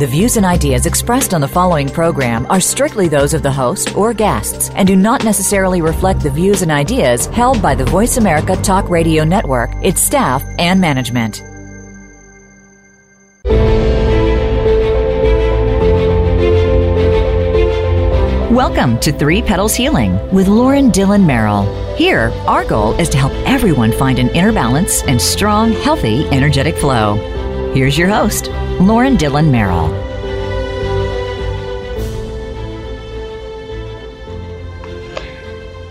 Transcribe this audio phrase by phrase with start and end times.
[0.00, 3.94] The views and ideas expressed on the following program are strictly those of the host
[3.94, 8.16] or guests and do not necessarily reflect the views and ideas held by the Voice
[8.16, 11.42] America Talk Radio Network, its staff, and management.
[18.50, 21.66] Welcome to Three Petals Healing with Lauren Dillon Merrill.
[21.96, 26.78] Here, our goal is to help everyone find an inner balance and strong, healthy, energetic
[26.78, 27.39] flow.
[27.72, 28.48] Here's your host,
[28.80, 29.90] Lauren Dillon Merrill.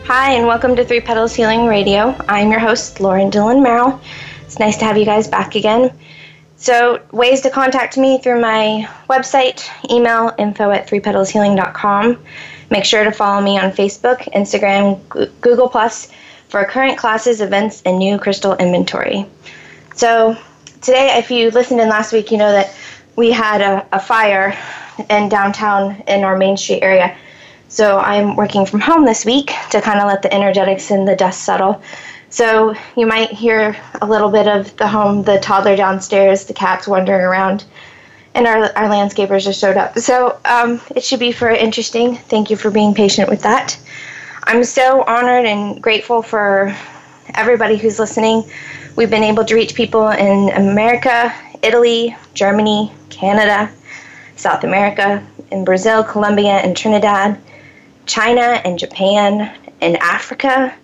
[0.04, 2.14] Hi, and welcome to Three Petals Healing Radio.
[2.28, 3.98] I'm your host, Lauren Dillon Merrill.
[4.42, 5.98] It's nice to have you guys back again.
[6.58, 12.22] So, ways to contact me through my website, email, info at threepetalshealing.com.
[12.70, 15.00] Make sure to follow me on Facebook, Instagram,
[15.40, 16.12] Google Plus
[16.50, 19.26] for current classes, events, and new crystal inventory.
[19.96, 20.38] So,
[20.82, 22.76] today, if you listened in last week, you know that
[23.16, 24.58] we had a, a fire
[25.10, 27.18] in downtown in our Main Street area.
[27.68, 31.16] So, I'm working from home this week to kind of let the energetics and the
[31.16, 31.82] dust settle
[32.30, 36.88] so you might hear a little bit of the home, the toddler downstairs, the cats
[36.88, 37.66] wandering around,
[38.36, 39.98] and our, our landscapers just showed up.
[39.98, 42.16] So um, it should be for interesting.
[42.16, 43.78] Thank you for being patient with that.
[44.44, 46.76] I'm so honored and grateful for
[47.34, 48.44] everybody who's listening.
[49.00, 51.34] We've been able to reach people in America,
[51.64, 53.72] Italy, Germany, Canada,
[54.36, 57.40] South America, in Brazil, Colombia, and Trinidad,
[58.06, 60.76] China, and Japan, in Africa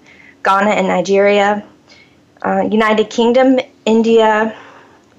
[0.43, 1.61] Ghana and Nigeria,
[2.45, 4.57] uh, United Kingdom, India,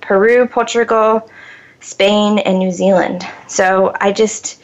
[0.00, 1.30] Peru, Portugal,
[1.80, 3.26] Spain, and New Zealand.
[3.46, 4.62] So I just,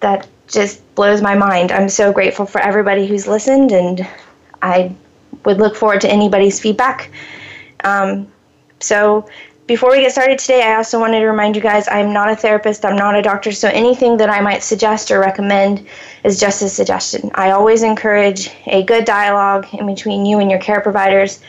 [0.00, 1.70] that just blows my mind.
[1.70, 4.08] I'm so grateful for everybody who's listened, and
[4.62, 4.94] I
[5.44, 7.10] would look forward to anybody's feedback.
[7.84, 8.30] Um,
[8.80, 9.28] so
[9.66, 12.36] before we get started today, I also wanted to remind you guys I'm not a
[12.36, 15.86] therapist, I'm not a doctor, so anything that I might suggest or recommend
[16.24, 17.30] is just a suggestion.
[17.34, 21.40] I always encourage a good dialogue in between you and your care providers.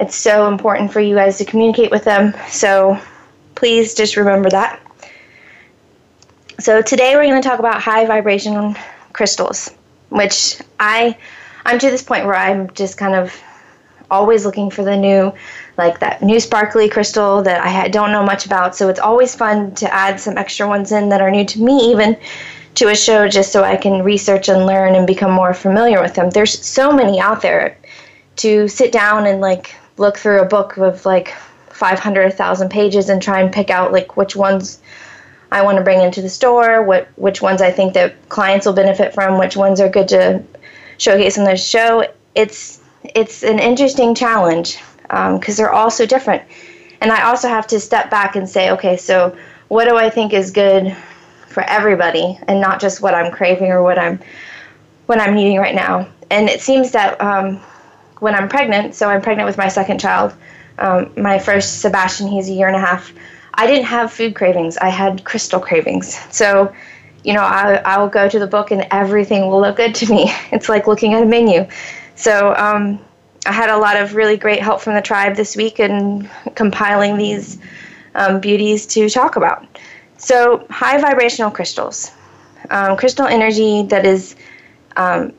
[0.00, 2.98] It's so important for you guys to communicate with them, so
[3.54, 4.80] please just remember that.
[6.58, 8.76] So today we're going to talk about high vibration
[9.12, 9.70] crystals,
[10.08, 11.18] which I
[11.66, 13.38] I'm to this point where I'm just kind of
[14.10, 15.32] always looking for the new
[15.76, 18.74] like that new sparkly crystal that I don't know much about.
[18.76, 21.90] So it's always fun to add some extra ones in that are new to me,
[21.90, 22.16] even
[22.74, 26.14] to a show, just so I can research and learn and become more familiar with
[26.14, 26.30] them.
[26.30, 27.76] There's so many out there
[28.36, 31.34] to sit down and like look through a book of like
[31.70, 34.80] 500, 1,000 pages and try and pick out like which ones
[35.50, 38.74] I want to bring into the store, what which ones I think that clients will
[38.74, 40.42] benefit from, which ones are good to
[40.98, 42.04] showcase on the show.
[42.34, 42.77] It's
[43.18, 46.42] it's an interesting challenge because um, they're all so different.
[47.00, 49.36] And I also have to step back and say, okay, so
[49.68, 50.96] what do I think is good
[51.48, 54.20] for everybody, and not just what I'm craving or what I'm
[55.06, 56.06] what I'm needing right now.
[56.30, 57.56] And it seems that um,
[58.20, 60.34] when I'm pregnant, so I'm pregnant with my second child,
[60.78, 63.12] um, my first Sebastian, he's a year and a half.
[63.54, 64.76] I didn't have food cravings.
[64.76, 66.20] I had crystal cravings.
[66.30, 66.72] So,
[67.24, 70.12] you know, I, I will go to the book and everything will look good to
[70.12, 70.30] me.
[70.52, 71.66] It's like looking at a menu.
[72.14, 73.00] So, um,
[73.48, 77.16] I had a lot of really great help from the tribe this week in compiling
[77.16, 77.58] these
[78.14, 79.66] um, beauties to talk about.
[80.18, 82.10] So, high vibrational crystals,
[82.68, 84.36] um, crystal energy that is
[84.96, 85.32] um,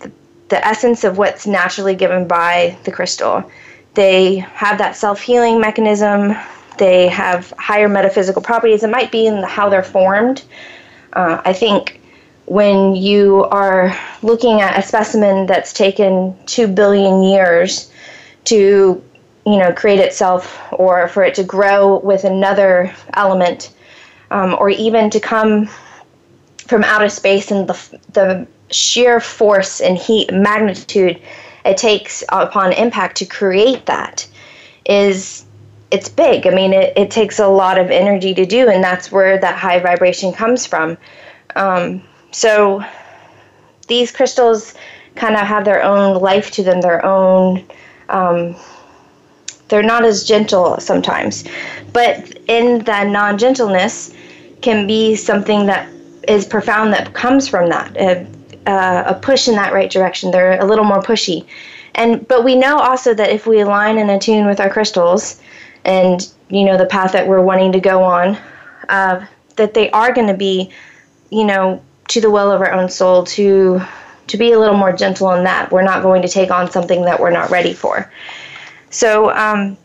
[0.00, 0.10] the,
[0.48, 3.48] the essence of what's naturally given by the crystal.
[3.94, 6.34] They have that self healing mechanism,
[6.78, 8.82] they have higher metaphysical properties.
[8.82, 10.42] It might be in the, how they're formed.
[11.12, 12.00] Uh, I think
[12.52, 17.90] when you are looking at a specimen that's taken 2 billion years
[18.44, 19.02] to
[19.46, 23.72] you know create itself or for it to grow with another element
[24.30, 25.66] um, or even to come
[26.66, 31.18] from outer space and the, the sheer force and heat magnitude
[31.64, 34.28] it takes upon impact to create that
[34.84, 35.46] is
[35.90, 36.46] it's big.
[36.46, 39.56] I mean it, it takes a lot of energy to do and that's where that
[39.56, 40.98] high vibration comes from.
[41.56, 42.02] Um,
[42.32, 42.84] so
[43.88, 44.74] these crystals
[45.14, 47.64] kind of have their own life to them, their own.
[48.08, 48.56] Um,
[49.68, 51.44] they're not as gentle sometimes,
[51.92, 54.14] but in that non gentleness
[54.60, 55.88] can be something that
[56.28, 58.26] is profound that comes from that a,
[58.66, 60.30] a push in that right direction.
[60.30, 61.46] They're a little more pushy,
[61.94, 65.40] and but we know also that if we align and attune with our crystals,
[65.84, 68.38] and you know the path that we're wanting to go on,
[68.88, 69.24] uh,
[69.56, 70.70] that they are going to be,
[71.30, 73.80] you know, to the well of our own soul to
[74.26, 75.72] to be a little more gentle on that.
[75.72, 78.10] We're not going to take on something that we're not ready for.
[78.90, 79.76] So, um,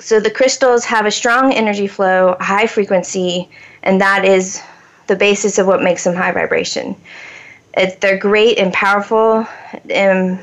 [0.00, 3.48] so the crystals have a strong energy flow, high frequency,
[3.82, 4.62] and that is
[5.08, 6.96] the basis of what makes them high vibration.
[7.76, 9.46] It, they're great and powerful
[9.94, 10.38] um,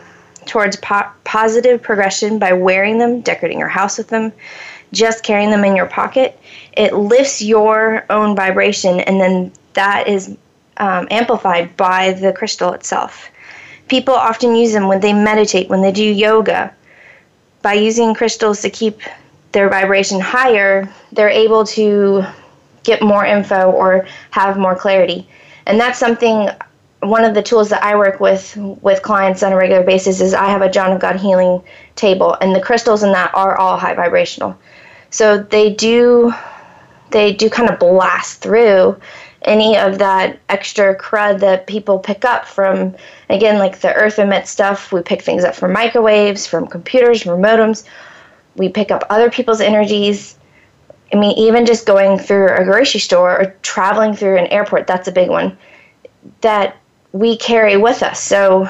[0.46, 4.32] towards po- positive progression by wearing them, decorating your house with them,
[4.92, 6.40] just carrying them in your pocket.
[6.74, 10.36] It lifts your own vibration, and then that is
[10.78, 13.30] um, amplified by the crystal itself.
[13.88, 16.74] People often use them when they meditate, when they do yoga.
[17.62, 19.02] By using crystals to keep
[19.52, 22.26] their vibration higher, they're able to
[22.84, 25.28] get more info or have more clarity.
[25.66, 26.50] And that's something
[27.04, 30.34] one of the tools that I work with with clients on a regular basis is
[30.34, 31.62] I have a John of God healing
[31.96, 34.58] table and the crystals in that are all high vibrational.
[35.10, 36.34] So they do
[37.12, 39.00] they do kind of blast through
[39.46, 42.96] any of that extra crud that people pick up from
[43.30, 44.92] again like the earth emits stuff.
[44.92, 47.86] We pick things up from microwaves from computers from modems.
[48.56, 50.38] We pick up other people's energies.
[51.12, 55.08] I mean even just going through a grocery store or traveling through an airport that's
[55.08, 55.58] a big one
[56.42, 56.78] that
[57.12, 58.22] we carry with us.
[58.24, 58.68] So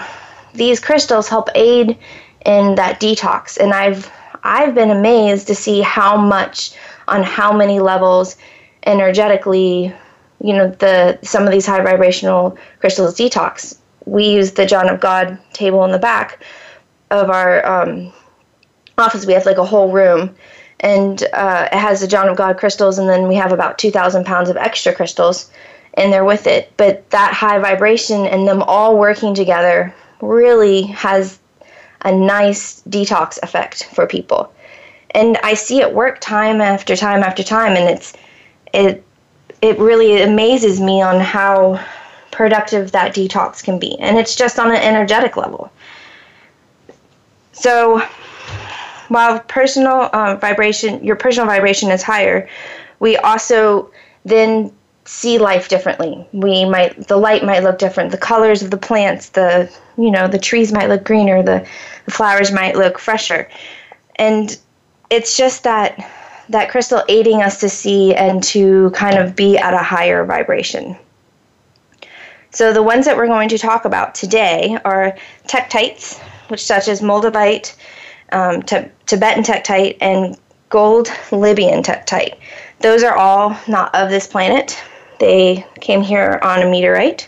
[0.53, 1.97] these crystals help aid
[2.45, 3.57] in that detox.
[3.57, 4.11] And i've
[4.43, 6.75] i've been amazed to see how much
[7.07, 8.37] on how many levels
[8.85, 9.93] energetically
[10.43, 13.77] you know the some of these high vibrational crystals detox.
[14.05, 16.43] We use the John of God table in the back
[17.09, 18.11] of our um,
[18.97, 19.25] office.
[19.25, 20.35] We have like a whole room,
[20.81, 23.89] and uh, it has the John of God crystals, and then we have about two
[23.89, 25.49] thousand pounds of extra crystals
[25.97, 26.73] in there with it.
[26.75, 31.39] But that high vibration and them all working together really has
[32.01, 34.53] a nice detox effect for people.
[35.11, 38.13] And I see it work time after time after time, and it's
[38.73, 39.05] it
[39.63, 41.81] it really amazes me on how
[42.31, 43.97] productive that detox can be.
[43.97, 45.71] And it's just on an energetic level.
[47.53, 47.99] So
[49.07, 52.49] while personal uh, vibration, your personal vibration is higher,
[52.99, 53.89] we also
[54.25, 54.73] then
[55.05, 56.27] see life differently.
[56.33, 60.27] We might the light might look different, the colors of the plants, the you know,
[60.27, 61.65] the trees might look greener, the,
[62.03, 63.47] the flowers might look fresher.
[64.17, 64.57] And
[65.09, 65.97] it's just that
[66.49, 70.97] that crystal aiding us to see and to kind of be at a higher vibration.
[72.51, 75.17] So the ones that we're going to talk about today are
[75.47, 76.19] tektites,
[76.49, 77.75] which such as moldavite,
[78.31, 80.37] um, t- Tibetan tektite, and
[80.69, 82.35] gold Libyan tektite.
[82.79, 84.79] Those are all not of this planet.
[85.19, 87.27] They came here on a meteorite.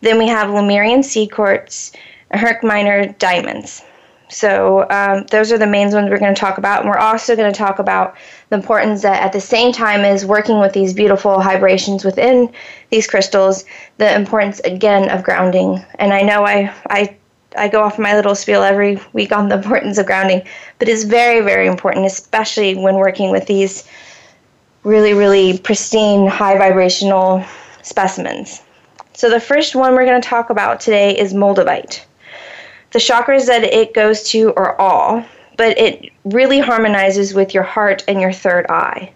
[0.00, 1.92] Then we have Lemurian sea quartz,
[2.32, 3.82] Herkimer diamonds.
[4.28, 6.80] So um, those are the main ones we're going to talk about.
[6.80, 8.16] And we're also going to talk about
[8.50, 12.52] the importance that at the same time as working with these beautiful vibrations within
[12.90, 13.64] these crystals,
[13.98, 15.84] the importance again of grounding.
[15.98, 17.16] And I know I, I,
[17.56, 20.42] I go off my little spiel every week on the importance of grounding,
[20.78, 23.86] but it's very, very important, especially when working with these
[24.82, 27.44] really, really pristine, high vibrational
[27.82, 28.62] specimens.
[29.12, 32.04] So the first one we're going to talk about today is moldavite.
[32.92, 35.24] The chakras that it goes to are all,
[35.58, 39.12] but it really harmonizes with your heart and your third eye.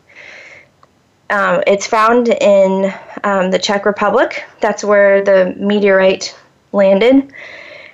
[1.31, 2.93] Um, it's found in
[3.25, 4.45] um, the Czech Republic.
[4.61, 6.37] That's where the meteorite
[6.73, 7.33] landed.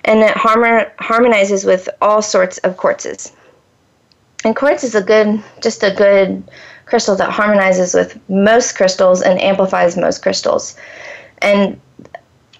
[0.03, 3.31] And it harmonizes with all sorts of quartzes.
[4.43, 6.43] And quartz is a good, just a good
[6.85, 10.75] crystal that harmonizes with most crystals and amplifies most crystals.
[11.41, 11.79] And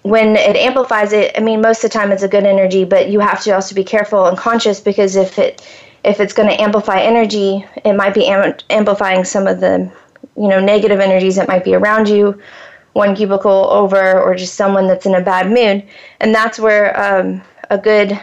[0.02, 3.10] when it amplifies it, I mean, most of the time it's a good energy, but
[3.10, 5.66] you have to also be careful and conscious because if it
[6.02, 9.90] if it's going to amplify energy, it might be am- amplifying some of the
[10.36, 12.40] you know negative energies that might be around you,
[12.94, 15.86] one cubicle over, or just someone that's in a bad mood,
[16.20, 18.18] and that's where um, a good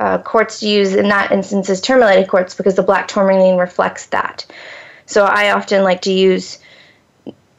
[0.00, 4.06] uh, quartz to use in that instance is tourmalated quartz because the black tourmaline reflects
[4.06, 4.46] that.
[5.04, 6.58] So I often like to use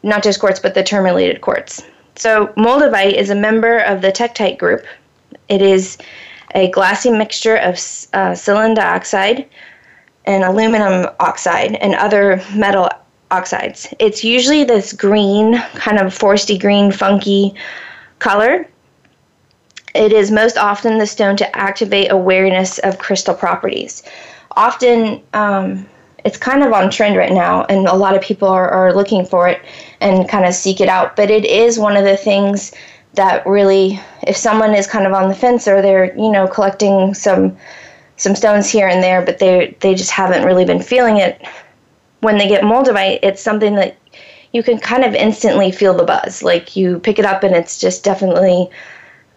[0.02, 1.84] not just quartz but the tourmalated quartz.
[2.16, 4.86] So, moldavite is a member of the tektite group.
[5.50, 5.98] It is
[6.54, 7.80] a glassy mixture of
[8.14, 8.36] uh,
[8.74, 9.48] dioxide
[10.26, 12.90] and aluminum oxide and other metal
[13.32, 13.94] oxides.
[14.00, 17.56] It's usually this green, kind of foresty green, funky
[18.20, 18.68] color.
[19.96, 24.04] It is most often the stone to activate awareness of crystal properties.
[24.52, 25.88] Often, um,
[26.26, 29.26] it's kind of on trend right now, and a lot of people are, are looking
[29.26, 29.62] for it
[30.00, 31.16] and kind of seek it out.
[31.16, 32.74] But it is one of the things
[33.14, 37.14] that really, if someone is kind of on the fence or they're, you know, collecting
[37.14, 37.58] some
[38.16, 41.46] some stones here and there, but they they just haven't really been feeling it.
[42.22, 43.98] When they get moldavite, it's something that
[44.54, 46.42] you can kind of instantly feel the buzz.
[46.42, 48.70] Like you pick it up and it's just definitely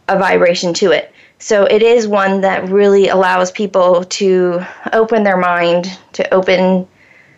[0.09, 1.13] a vibration to it.
[1.39, 6.89] So it is one that really allows people to open their mind, to open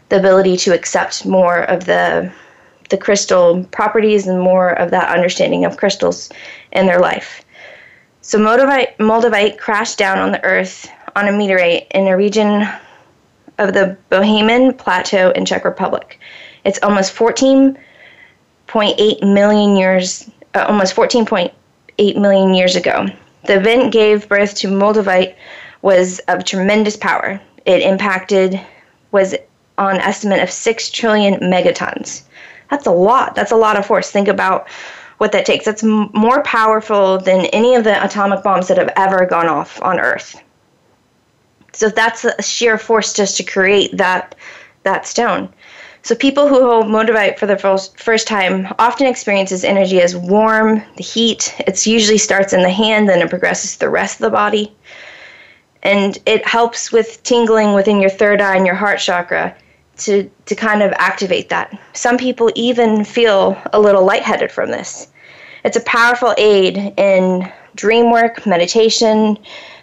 [0.08, 2.32] the ability to accept more of the
[2.88, 6.30] the crystal properties and more of that understanding of crystals
[6.72, 7.44] in their life.
[8.22, 12.66] So Moldavite, Moldavite crashed down on the Earth on a meteorite in a region
[13.58, 16.18] of the Bohemian Plateau in Czech Republic.
[16.64, 20.94] It's almost 14.8 million years, uh, almost
[21.98, 23.06] 14.8 million years ago.
[23.46, 25.34] The event gave birth to Moldavite
[25.82, 27.40] was of tremendous power.
[27.66, 28.60] It impacted
[29.12, 29.34] was
[29.76, 32.22] on estimate of 6 trillion megatons.
[32.70, 33.34] That's a lot.
[33.34, 34.10] That's a lot of force.
[34.10, 34.68] Think about
[35.18, 35.64] what that takes.
[35.64, 39.80] That's m- more powerful than any of the atomic bombs that have ever gone off
[39.82, 40.40] on Earth.
[41.72, 44.34] So that's a sheer force just to create that
[44.84, 45.52] that stone.
[46.08, 50.82] So people who hold moldavite for the first, first time often experiences energy as warm,
[50.96, 51.54] the heat.
[51.66, 54.72] It usually starts in the hand, then it progresses to the rest of the body.
[55.82, 59.54] And it helps with tingling within your third eye and your heart chakra
[59.98, 61.78] to, to kind of activate that.
[61.92, 65.08] Some people even feel a little lightheaded from this.
[65.62, 69.36] It's a powerful aid in dream work, meditation,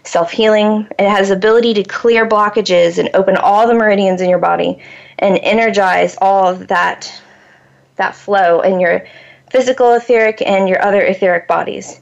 [0.05, 0.87] self healing.
[0.97, 4.81] It has ability to clear blockages and open all the meridians in your body
[5.19, 7.11] and energize all of that
[7.95, 9.05] that flow in your
[9.49, 12.01] physical etheric and your other etheric bodies.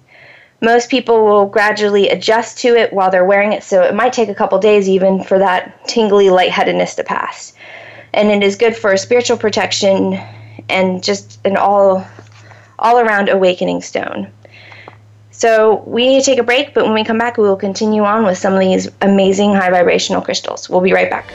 [0.61, 4.29] Most people will gradually adjust to it while they're wearing it, so it might take
[4.29, 7.53] a couple days even for that tingly lightheadedness to pass
[8.13, 10.13] and it is good for spiritual protection
[10.69, 12.05] and just an all
[12.79, 14.31] all around awakening stone.
[15.31, 18.03] So we need to take a break, but when we come back, we will continue
[18.03, 20.69] on with some of these amazing high vibrational crystals.
[20.69, 21.31] We'll be right back.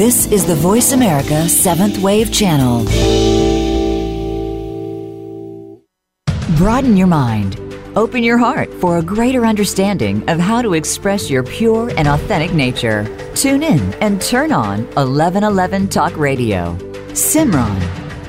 [0.00, 2.84] This is the Voice America Seventh Wave Channel.
[6.56, 7.60] Broaden your mind.
[7.96, 12.54] Open your heart for a greater understanding of how to express your pure and authentic
[12.54, 13.04] nature.
[13.34, 16.74] Tune in and turn on 1111 Talk Radio.
[17.08, 17.78] Simran,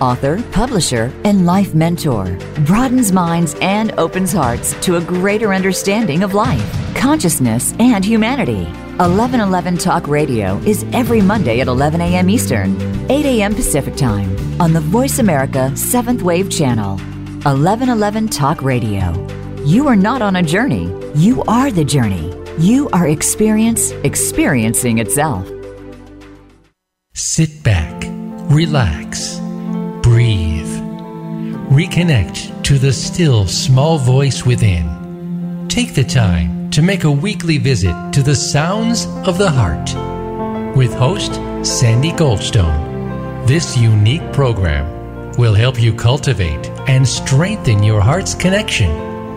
[0.01, 6.33] author, publisher, and life mentor, broadens minds and opens hearts to a greater understanding of
[6.33, 8.67] life, consciousness, and humanity.
[9.01, 12.29] 1111 Talk Radio is every Monday at 11 a.m.
[12.29, 12.79] Eastern,
[13.09, 13.55] 8 a.m.
[13.55, 14.29] Pacific Time
[14.61, 16.97] on the Voice America 7th Wave Channel.
[16.97, 19.11] 1111 Talk Radio.
[19.65, 22.31] You are not on a journey, you are the journey.
[22.59, 25.49] You are experience experiencing itself.
[27.15, 28.03] Sit back,
[28.51, 29.39] relax,
[30.03, 30.69] breathe.
[31.71, 35.65] Reconnect to the still small voice within.
[35.69, 39.93] Take the time to make a weekly visit to the sounds of the heart
[40.75, 41.33] with host
[41.65, 43.45] Sandy Goldstone.
[43.45, 48.89] This unique program will help you cultivate and strengthen your heart's connection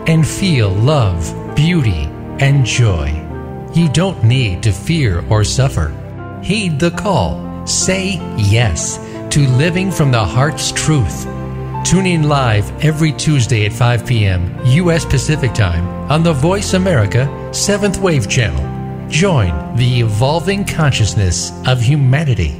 [0.07, 3.07] and feel love, beauty, and joy.
[3.73, 5.89] You don't need to fear or suffer.
[6.41, 7.67] Heed the call.
[7.67, 8.97] Say yes
[9.31, 11.25] to living from the heart's truth.
[11.85, 14.59] Tune in live every Tuesday at 5 p.m.
[14.65, 15.05] U.S.
[15.05, 19.07] Pacific Time on the Voice America 7th Wave Channel.
[19.07, 22.59] Join the evolving consciousness of humanity.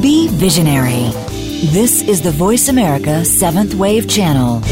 [0.00, 1.10] Be visionary.
[1.66, 4.62] This is the Voice America 7th Wave Channel.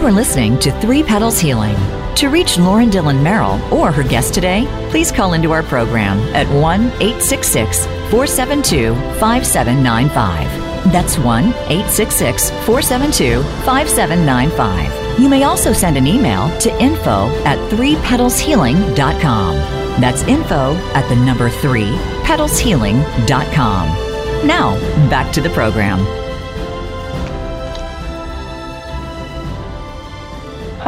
[0.00, 1.76] You are listening to Three Petals Healing.
[2.14, 6.48] To reach Lauren Dillon Merrill or her guest today, please call into our program at
[6.48, 10.90] 1 866 472 5795.
[10.90, 19.56] That's 1 866 472 5795 you may also send an email to info at 3petalshealing.com.
[20.00, 21.82] That's info at the number 3
[22.24, 24.46] petalshealing.com.
[24.46, 24.80] Now,
[25.10, 26.19] back to the program.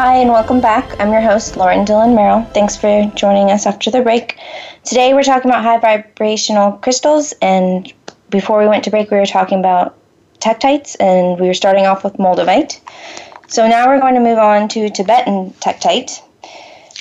[0.04, 0.96] Hi, and welcome back.
[0.98, 2.42] I'm your host, Lauren Dillon Merrill.
[2.52, 4.36] Thanks for joining us after the break.
[4.82, 7.92] Today, we're talking about high vibrational crystals, and
[8.28, 9.96] before we went to break, we were talking about
[10.40, 12.80] tektites, and we were starting off with moldavite.
[13.46, 16.20] So now we're going to move on to Tibetan tektite.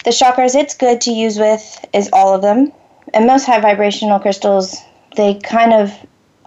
[0.03, 2.71] The chakras it's good to use with is all of them.
[3.15, 4.77] And most high vibrational crystals,
[5.15, 5.91] they kind of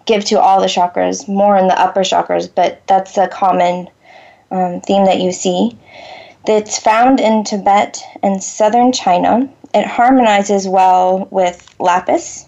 [0.07, 3.89] give to all the chakras, more in the upper chakras, but that's a common
[4.53, 5.77] um, theme that you see.
[6.47, 9.49] It's found in Tibet and southern China.
[9.73, 12.47] It harmonizes well with lapis,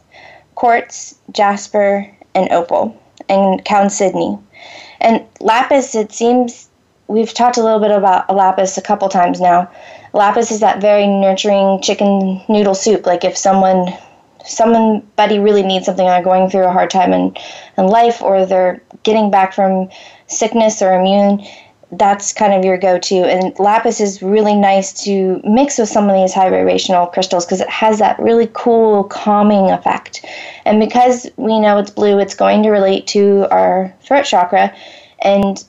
[0.54, 4.38] quartz, jasper, and opal, and chalcedony.
[5.00, 6.68] And lapis, it seems
[7.08, 9.70] we've talked a little bit about lapis a couple times now.
[10.12, 13.06] Lapis is that very nurturing chicken noodle soup.
[13.06, 13.96] Like if someone
[14.44, 17.36] somebody really needs something, they're going through a hard time in,
[17.76, 19.88] in life, or they're getting back from
[20.26, 21.44] sickness or immune,
[21.92, 23.14] that's kind of your go to.
[23.14, 27.60] And lapis is really nice to mix with some of these high vibrational crystals because
[27.60, 30.24] it has that really cool calming effect.
[30.64, 34.74] And because we know it's blue, it's going to relate to our throat chakra,
[35.22, 35.62] and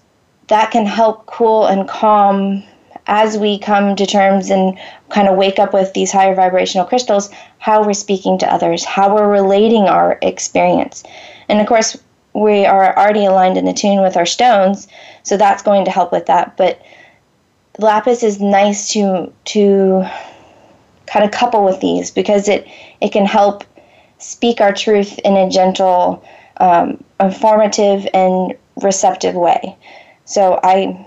[0.48, 2.64] that can help cool and calm
[3.08, 4.78] as we come to terms and
[5.10, 9.16] kind of wake up with these higher vibrational crystals, how we're speaking to others, how
[9.16, 11.04] we're relating our experience.
[11.48, 11.98] And of course,
[12.38, 14.88] we are already aligned and attuned with our stones,
[15.24, 16.56] so that's going to help with that.
[16.56, 16.82] But
[17.80, 20.06] lapis is nice to to
[21.08, 22.68] kind of couple with these because it
[23.02, 23.64] it can help
[24.20, 26.24] speak our truth in a gentle,
[26.58, 29.76] um, informative, and receptive way.
[30.26, 31.06] So I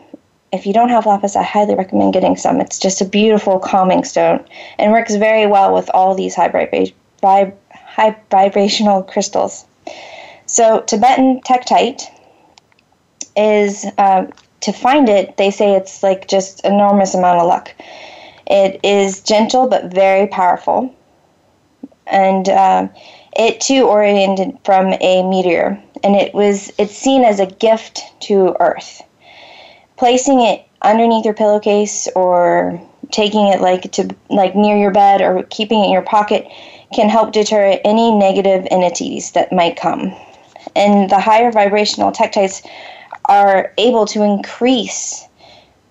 [0.52, 2.60] if you don't have lapis, I highly recommend getting some.
[2.60, 4.44] It's just a beautiful calming stone
[4.78, 9.64] and works very well with all these high, vibra- vib- high vibrational crystals.
[10.50, 12.02] So, Tibetan Tektite
[13.36, 14.26] is, uh,
[14.62, 17.72] to find it, they say it's like just enormous amount of luck.
[18.48, 20.92] It is gentle but very powerful.
[22.04, 22.88] And uh,
[23.36, 28.56] it too oriented from a meteor, and it was it's seen as a gift to
[28.58, 29.02] Earth
[30.00, 32.80] placing it underneath your pillowcase or
[33.12, 36.48] taking it like to like near your bed or keeping it in your pocket
[36.92, 40.10] can help deter any negative entities that might come.
[40.76, 42.66] And the higher vibrational tektites
[43.26, 45.26] are able to increase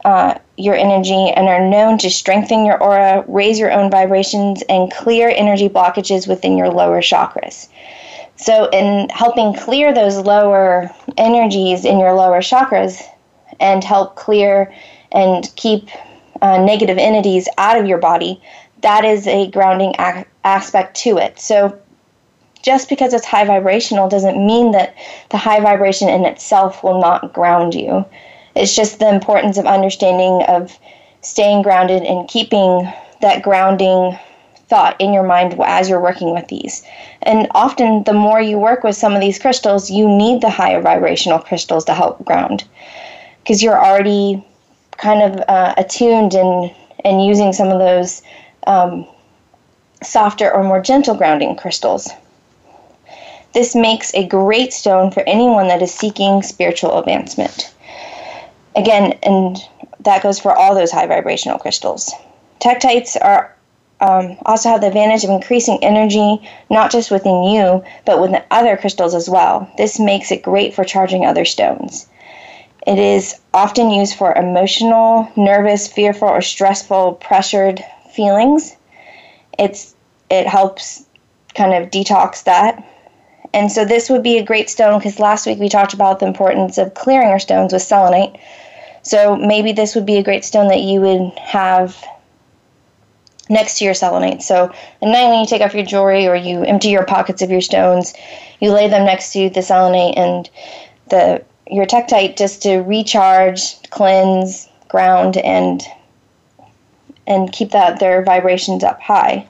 [0.05, 4.91] uh, your energy and are known to strengthen your aura, raise your own vibrations, and
[4.91, 7.68] clear energy blockages within your lower chakras.
[8.37, 13.03] So, in helping clear those lower energies in your lower chakras,
[13.59, 14.74] and help clear
[15.11, 15.89] and keep
[16.42, 18.42] uh, negative entities out of your body,
[18.81, 21.39] that is a grounding a- aspect to it.
[21.39, 21.77] So,
[22.61, 24.95] just because it's high vibrational doesn't mean that
[25.29, 28.05] the high vibration in itself will not ground you.
[28.55, 30.77] It's just the importance of understanding of
[31.22, 32.91] staying grounded and keeping
[33.22, 34.17] that grounding
[34.67, 36.85] thought in your mind as you're working with these.
[37.24, 40.81] And often, the more you work with some of these crystals, you need the higher
[40.81, 42.63] vibrational crystals to help ground
[43.43, 44.45] because you're already
[44.98, 46.72] kind of uh, attuned and
[47.05, 48.22] and using some of those
[48.67, 49.07] um,
[50.03, 52.09] softer or more gentle grounding crystals.
[53.53, 57.74] This makes a great stone for anyone that is seeking spiritual advancement.
[58.75, 59.57] Again, and
[60.01, 62.14] that goes for all those high vibrational crystals.
[62.59, 63.55] Tektites are
[64.01, 68.77] um, also have the advantage of increasing energy not just within you, but with other
[68.77, 69.70] crystals as well.
[69.77, 72.07] This makes it great for charging other stones.
[72.88, 77.83] It is often used for emotional, nervous, fearful, or stressful, pressured
[78.14, 78.75] feelings.
[79.57, 79.96] It's
[80.29, 81.05] it helps
[81.55, 82.83] kind of detox that.
[83.53, 86.27] And so this would be a great stone because last week we talked about the
[86.27, 88.35] importance of clearing our stones with selenite.
[89.01, 92.03] So maybe this would be a great stone that you would have
[93.50, 94.44] next to your selenite.
[94.44, 97.50] So at night when you take off your jewelry or you empty your pockets of
[97.50, 98.14] your stones,
[98.59, 100.50] you lay them next to the selenite and
[101.09, 105.83] the your tektite just to recharge, cleanse, ground, and
[107.27, 109.48] and keep that their vibrations up high.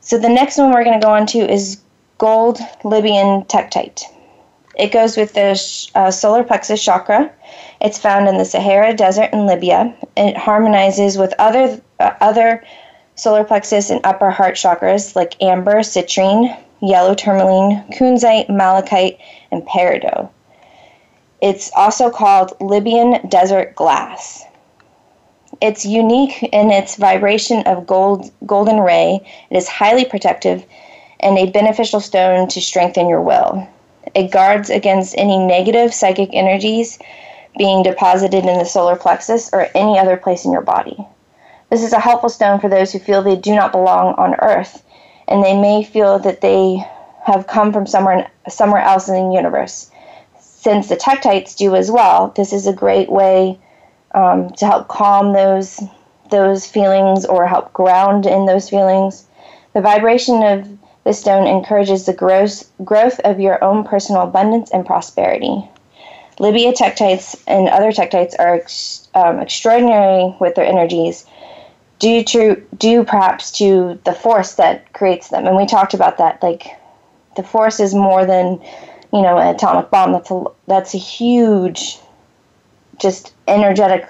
[0.00, 1.80] So the next one we're going to go on to is
[2.18, 4.02] gold Libyan tektite.
[4.76, 5.60] It goes with the
[5.94, 7.30] uh, solar plexus chakra.
[7.80, 9.94] It's found in the Sahara Desert in Libya.
[10.16, 12.62] It harmonizes with other uh, other
[13.14, 19.18] solar plexus and upper heart chakras like amber, citrine, yellow tourmaline, kunzite, malachite,
[19.50, 20.28] and peridot.
[21.40, 24.44] It's also called Libyan desert glass.
[25.62, 29.20] It's unique in its vibration of gold, golden ray.
[29.50, 30.64] It is highly protective
[31.20, 33.68] and a beneficial stone to strengthen your will.
[34.14, 36.98] It guards against any negative psychic energies
[37.58, 40.96] being deposited in the solar plexus or any other place in your body.
[41.70, 44.82] This is a helpful stone for those who feel they do not belong on earth
[45.26, 46.84] and they may feel that they
[47.24, 49.90] have come from somewhere somewhere else in the universe
[50.66, 53.56] since the tektites do as well, this is a great way
[54.16, 55.80] um, to help calm those
[56.28, 59.26] those feelings or help ground in those feelings.
[59.74, 60.66] The vibration of
[61.06, 65.62] the stone encourages the growth growth of your own personal abundance and prosperity.
[66.40, 71.24] Libya tektites and other tektites are ex- um, extraordinary with their energies
[72.00, 75.46] due to due perhaps to the force that creates them.
[75.46, 76.42] And we talked about that.
[76.42, 76.76] Like
[77.36, 78.60] the force is more than
[79.12, 80.10] you know an atomic bomb.
[80.10, 82.00] That's a that's a huge,
[82.98, 84.08] just energetic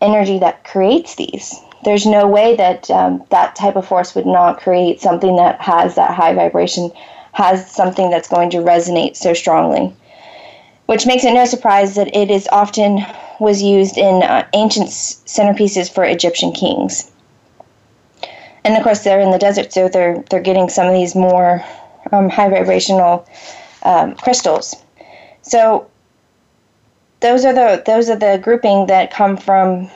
[0.00, 1.60] energy that creates these.
[1.84, 5.94] There's no way that um, that type of force would not create something that has
[5.94, 6.90] that high vibration,
[7.32, 9.94] has something that's going to resonate so strongly.
[10.86, 13.04] Which makes it no surprise that it is often
[13.38, 17.10] was used in uh, ancient centerpieces for Egyptian kings.
[18.64, 21.64] And of course, they're in the desert, so they're they're getting some of these more
[22.10, 23.26] um, high vibrational
[23.82, 24.74] um, crystals.
[25.42, 25.88] So
[27.20, 29.90] those are the those are the grouping that come from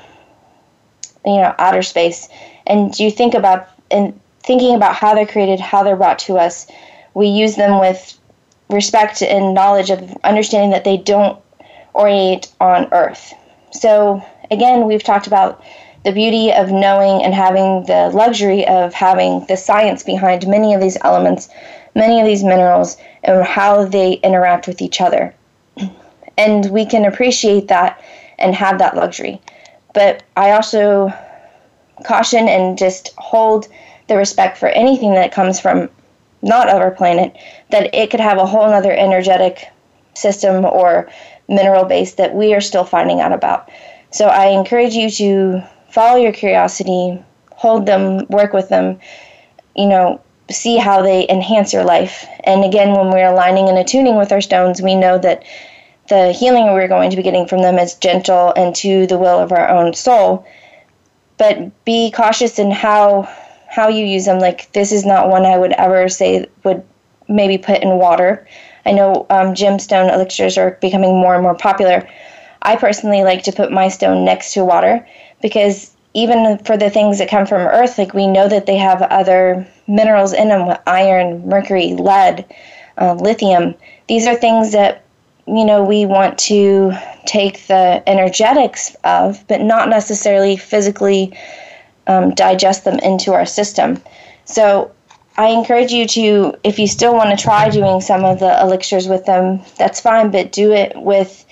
[1.25, 2.29] you know outer space.
[2.67, 6.67] And you think about and thinking about how they're created, how they're brought to us,
[7.15, 8.19] we use them with
[8.69, 11.39] respect and knowledge of understanding that they don't
[11.95, 13.35] orient on Earth.
[13.73, 15.63] So, again, we've talked about
[16.05, 20.81] the beauty of knowing and having the luxury of having the science behind many of
[20.81, 21.49] these elements,
[21.95, 25.35] many of these minerals, and how they interact with each other.
[26.37, 28.03] And we can appreciate that
[28.39, 29.41] and have that luxury.
[29.95, 31.13] But I also
[32.05, 33.69] caution and just hold
[34.09, 35.89] the respect for anything that comes from
[36.43, 37.37] not our planet,
[37.71, 39.69] that it could have a whole other energetic
[40.15, 41.09] system or
[41.49, 43.71] mineral base that we are still finding out about.
[44.11, 48.99] So I encourage you to follow your curiosity, hold them, work with them,
[49.77, 52.27] you know, see how they enhance your life.
[52.45, 55.45] And again, when we're aligning and attuning with our stones, we know that
[56.09, 59.38] the healing we're going to be getting from them is gentle and to the will
[59.38, 60.47] of our own soul.
[61.38, 63.29] But be cautious in how
[63.69, 64.38] how you use them.
[64.38, 66.83] Like this is not one I would ever say would
[67.29, 68.47] maybe put in water.
[68.85, 72.09] I know um, gemstone elixirs are becoming more and more popular.
[72.61, 75.07] I personally like to put my stone next to water
[75.41, 79.03] because even for the things that come from Earth, like we know that they have
[79.03, 82.45] other minerals in them, iron, mercury, lead,
[82.99, 83.75] uh, lithium.
[84.09, 85.05] These are things that
[85.47, 86.93] you know we want to
[87.27, 91.37] take the energetics of, but not necessarily physically
[92.07, 94.01] um, digest them into our system.
[94.45, 94.93] So
[95.37, 99.09] I encourage you to, if you still want to try doing some of the elixirs
[99.09, 101.45] with them, that's fine, but do it with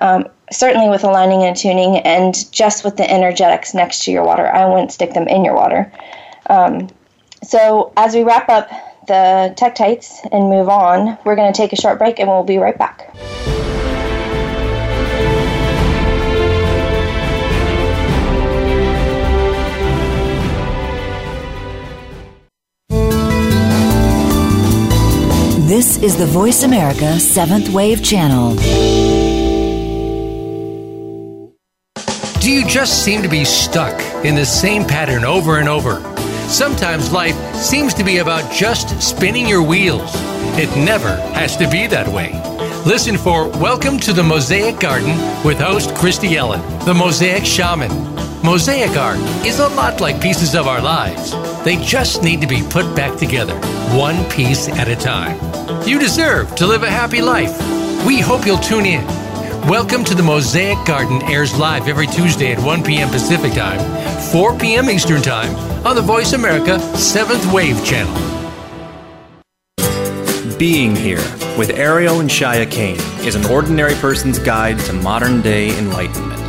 [0.00, 4.46] um, certainly with aligning and tuning and just with the energetics next to your water.
[4.46, 5.92] I wouldn't stick them in your water.
[6.48, 6.88] Um,
[7.42, 8.70] so as we wrap up
[9.08, 12.58] the tektites and move on, we're going to take a short break and we'll be
[12.58, 13.12] right back.
[25.68, 28.54] This is the Voice America Seventh Wave Channel.
[32.40, 36.00] Do you just seem to be stuck in the same pattern over and over?
[36.48, 40.10] Sometimes life seems to be about just spinning your wheels.
[40.56, 42.32] It never has to be that way.
[42.86, 45.10] Listen for Welcome to the Mosaic Garden
[45.44, 47.90] with host Christy Ellen, the Mosaic Shaman.
[48.42, 51.32] Mosaic art is a lot like pieces of our lives.
[51.64, 53.54] They just need to be put back together,
[53.94, 55.36] one piece at a time.
[55.86, 57.56] You deserve to live a happy life.
[58.06, 59.27] We hope you'll tune in.
[59.66, 63.10] Welcome to the Mosaic Garden airs live every Tuesday at 1 p.m.
[63.10, 63.78] Pacific Time,
[64.32, 64.88] 4 p.m.
[64.88, 65.54] Eastern Time
[65.86, 68.14] on the Voice America 7th Wave Channel.
[70.58, 71.22] Being Here
[71.58, 76.40] with Ariel and Shya Kane is an ordinary person's guide to modern day enlightenment.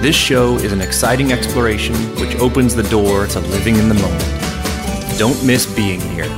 [0.00, 5.18] This show is an exciting exploration which opens the door to living in the moment.
[5.18, 6.28] Don't miss Being Here.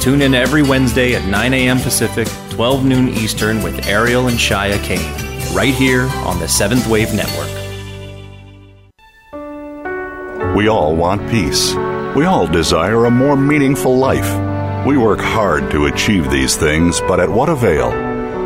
[0.00, 1.80] Tune in every Wednesday at 9 a.m.
[1.80, 7.14] Pacific, 12 noon Eastern with Ariel and Shya Kane, right here on the Seventh Wave
[7.14, 7.48] Network.
[10.54, 11.74] We all want peace.
[12.14, 14.86] We all desire a more meaningful life.
[14.86, 17.90] We work hard to achieve these things, but at what avail?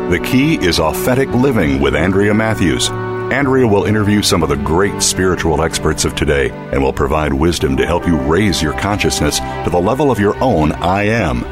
[0.09, 2.89] The key is authentic living with Andrea Matthews.
[2.89, 7.75] Andrea will interview some of the great spiritual experts of today and will provide wisdom
[7.75, 11.43] to help you raise your consciousness to the level of your own I am.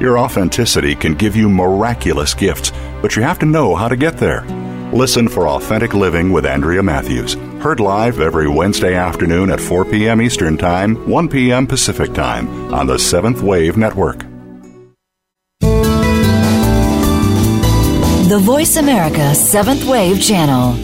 [0.00, 4.16] Your authenticity can give you miraculous gifts, but you have to know how to get
[4.16, 4.44] there.
[4.92, 7.34] Listen for Authentic Living with Andrea Matthews.
[7.62, 10.20] Heard live every Wednesday afternoon at 4 p.m.
[10.20, 11.66] Eastern Time, 1 p.m.
[11.66, 14.24] Pacific Time on the Seventh Wave Network.
[18.28, 20.74] The Voice America Seventh Wave Channel.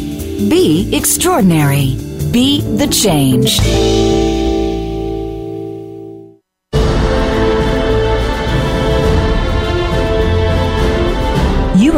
[0.49, 1.97] Be extraordinary.
[2.31, 3.59] Be the change.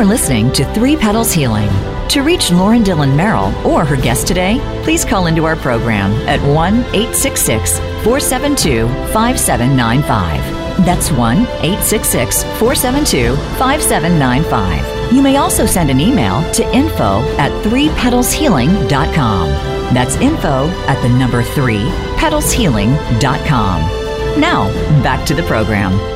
[0.02, 1.68] Are listening to Three Petals Healing.
[2.08, 6.40] To reach Lauren Dillon Merrill or her guest today, please call into our program at
[6.40, 10.84] 1 866 472 5795.
[10.84, 15.12] That's 1 866 472 5795.
[15.12, 19.48] You may also send an email to info at 3petalshealing.com.
[19.94, 21.76] That's info at the number 3
[22.16, 24.40] petalshealing.com.
[24.40, 24.72] Now,
[25.04, 26.11] back to the program.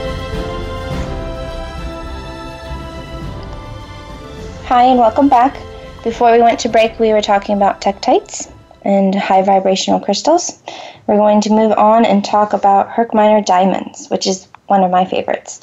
[4.67, 5.57] Hi, and welcome back.
[6.03, 8.51] Before we went to break, we were talking about tektites
[8.83, 10.61] and high vibrational crystals.
[11.07, 15.05] We're going to move on and talk about Herkimer diamonds, which is one of my
[15.05, 15.61] favorites.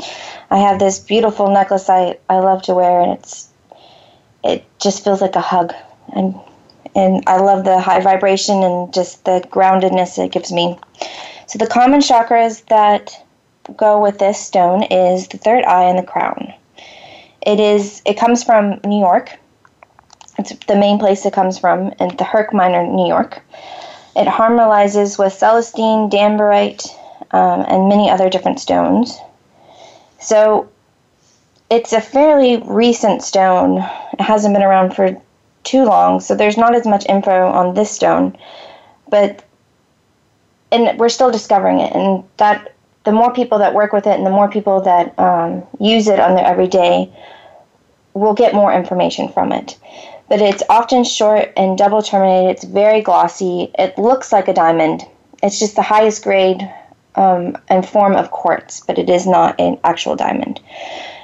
[0.49, 3.49] I have this beautiful necklace I, I love to wear, and it's
[4.41, 5.73] it just feels like a hug.
[6.15, 6.33] And
[6.95, 10.79] and I love the high vibration and just the groundedness it gives me.
[11.47, 13.21] So the common chakras that
[13.75, 16.53] go with this stone is the third eye and the crown.
[17.45, 19.37] It is it comes from New York.
[20.37, 23.41] It's the main place it comes from in the Herkimer, New York.
[24.15, 26.87] It harmonizes with celestine, danburite,
[27.31, 29.17] um, and many other different stones.
[30.19, 30.69] So
[31.69, 33.77] it's a fairly recent stone.
[34.13, 35.19] It hasn't been around for
[35.63, 38.37] too long, so there's not as much info on this stone.
[39.09, 39.43] But
[40.71, 42.72] and we're still discovering it, and that
[43.03, 46.19] the more people that work with it, and the more people that um, use it
[46.19, 47.11] on their everyday,
[48.13, 49.77] will get more information from it.
[50.29, 52.51] But it's often short and double terminated.
[52.51, 53.71] It's very glossy.
[53.77, 55.05] It looks like a diamond.
[55.41, 56.61] It's just the highest grade
[57.15, 60.59] um, and form of quartz, but it is not an actual diamond.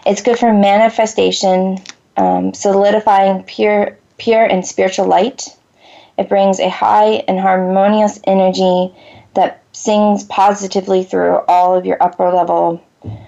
[0.05, 1.77] It's good for manifestation,
[2.17, 5.55] um, solidifying pure, pure and spiritual light.
[6.17, 8.93] It brings a high and harmonious energy
[9.79, 12.83] sings positively through all of your upper level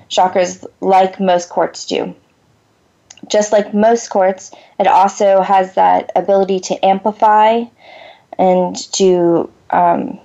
[0.10, 2.14] chakras, like most quartz do.
[3.30, 7.64] Just like most quartz, it also has that ability to amplify
[8.38, 10.20] and to um,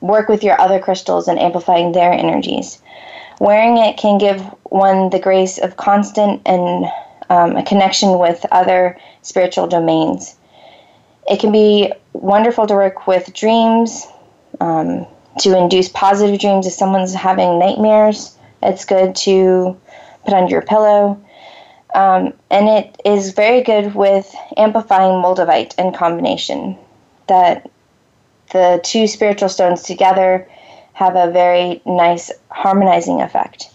[0.00, 2.80] work with your other crystals and amplifying their energies.
[3.40, 6.86] Wearing it can give one the grace of constant and
[7.28, 10.36] um, a connection with other spiritual domains.
[11.28, 14.06] It can be wonderful to work with dreams,
[14.60, 15.06] um,
[15.40, 18.36] to induce positive dreams if someone's having nightmares.
[18.62, 19.78] It's good to
[20.24, 21.22] put under your pillow.
[21.94, 26.76] Um, and it is very good with amplifying moldavite in combination.
[27.26, 27.70] That
[28.52, 30.48] the two spiritual stones together
[30.92, 33.70] have a very nice harmonizing effect.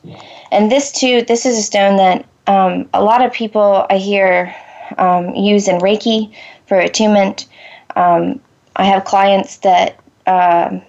[0.52, 4.56] And this too, this is a stone that um, a lot of people I hear
[4.98, 6.34] um, use in Reiki
[6.68, 7.48] for attunement.
[7.96, 8.40] Um,
[8.76, 10.80] I have clients that, uh,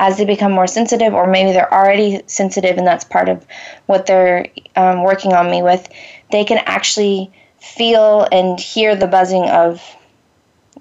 [0.00, 3.46] as they become more sensitive, or maybe they're already sensitive, and that's part of
[3.86, 5.88] what they're um, working on me with,
[6.30, 9.80] they can actually feel and hear the buzzing of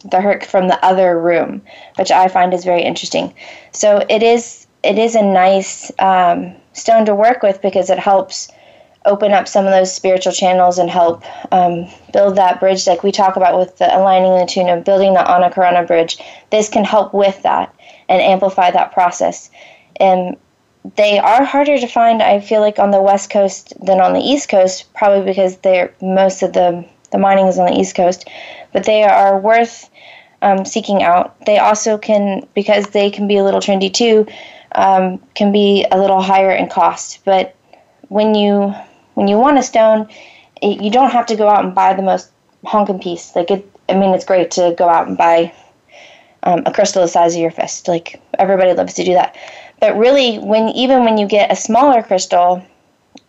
[0.05, 1.61] the herc from the other room,
[1.97, 3.33] which I find is very interesting.
[3.71, 8.51] So it is it is a nice um, stone to work with because it helps
[9.05, 13.11] open up some of those spiritual channels and help um, build that bridge like we
[13.11, 16.17] talk about with the aligning the tune of building the Antahkarana bridge.
[16.51, 17.73] This can help with that
[18.07, 19.49] and amplify that process.
[19.99, 20.37] And
[20.95, 24.19] they are harder to find, I feel like, on the west coast than on the
[24.19, 28.29] east coast, probably because they're most of the the mining is on the east coast,
[28.71, 29.89] but they are worth
[30.41, 31.45] um, seeking out.
[31.45, 34.25] They also can, because they can be a little trendy too,
[34.73, 37.19] um, can be a little higher in cost.
[37.25, 37.53] But
[38.07, 38.73] when you
[39.13, 40.09] when you want a stone,
[40.61, 42.29] it, you don't have to go out and buy the most
[42.65, 43.35] honking piece.
[43.35, 45.53] Like it, I mean, it's great to go out and buy
[46.43, 47.87] um, a crystal the size of your fist.
[47.87, 49.35] Like everybody loves to do that.
[49.79, 52.63] But really, when even when you get a smaller crystal,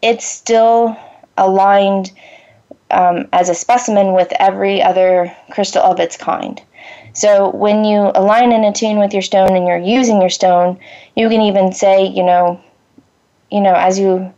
[0.02, 0.96] it's still
[1.36, 2.12] aligned
[2.90, 6.60] um, as a specimen with every other crystal of its kind.
[7.14, 10.78] So when you align and attune with your stone and you're using your stone,
[11.16, 12.60] you can even say, you know,
[13.50, 14.32] you know, as you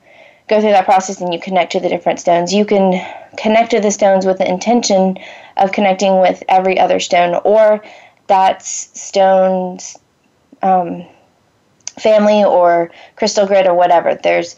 [0.48, 3.00] go through that process and you connect to the different stones, you can
[3.36, 5.18] connect to the stones with the intention
[5.56, 7.82] of connecting with every other stone or
[8.26, 9.98] that stone's
[10.62, 11.04] um,
[11.98, 14.14] family or crystal grid or whatever.
[14.14, 14.56] There's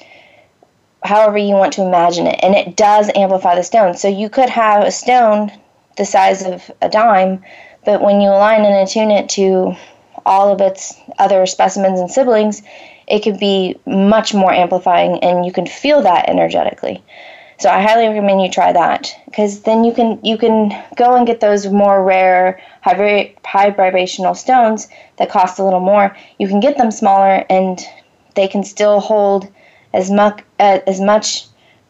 [1.02, 3.94] however you want to imagine it, and it does amplify the stone.
[3.96, 5.52] So you could have a stone
[5.96, 7.42] the size of a dime,
[7.84, 9.74] but when you align and attune it to
[10.26, 12.62] all of its other specimens and siblings,
[13.06, 17.02] it could be much more amplifying, and you can feel that energetically.
[17.58, 21.26] So I highly recommend you try that because then you can you can go and
[21.26, 26.14] get those more rare high high vibrational stones that cost a little more.
[26.38, 27.80] You can get them smaller and
[28.34, 29.48] they can still hold
[29.94, 31.46] as much uh, as much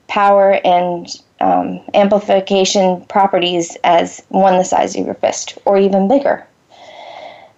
[0.06, 1.08] power and
[1.40, 6.46] um, amplification properties as one the size of your fist or even bigger.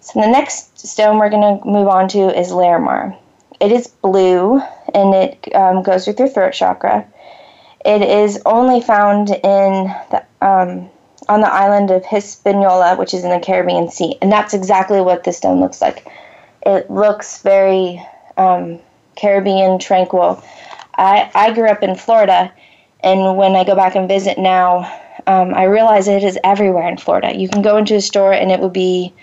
[0.01, 3.15] So the next stone we're going to move on to is Larimar.
[3.59, 4.61] It is blue
[4.93, 7.05] and it um, goes with your throat chakra.
[7.85, 10.89] It is only found in the, um,
[11.27, 15.23] on the island of Hispaniola, which is in the Caribbean Sea, and that's exactly what
[15.23, 16.05] this stone looks like.
[16.65, 18.05] It looks very
[18.37, 18.79] um,
[19.15, 20.43] Caribbean tranquil.
[20.95, 22.51] I, I grew up in Florida,
[23.01, 24.79] and when I go back and visit now,
[25.27, 27.37] um, I realize it is everywhere in Florida.
[27.37, 29.13] You can go into a store and it would be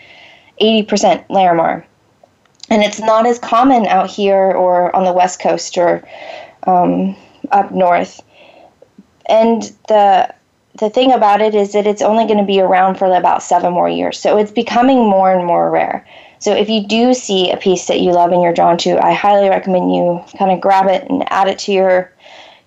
[0.61, 1.85] 80% Larimar.
[2.71, 6.03] And it's not as common out here or on the West Coast or
[6.67, 7.17] um,
[7.53, 8.23] up north.
[9.29, 10.35] And the
[10.79, 13.73] the thing about it is that it's only going to be around for about seven
[13.73, 14.19] more years.
[14.19, 16.07] So it's becoming more and more rare.
[16.39, 19.13] So if you do see a piece that you love and you're drawn to, I
[19.15, 22.13] highly recommend you kind of grab it and add it to your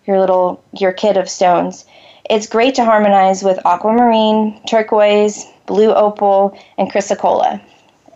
[0.05, 1.85] your little your kit of stones.
[2.29, 7.61] It's great to harmonize with aquamarine, turquoise, blue opal, and chrysocolla.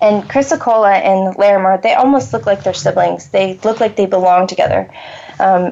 [0.04, 3.30] And chrysocolla and larimar, they almost look like they're siblings.
[3.30, 4.92] They look like they belong together.
[5.40, 5.72] Um,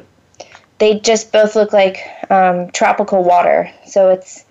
[0.78, 3.70] they just both look like um, tropical water.
[3.86, 4.46] So it's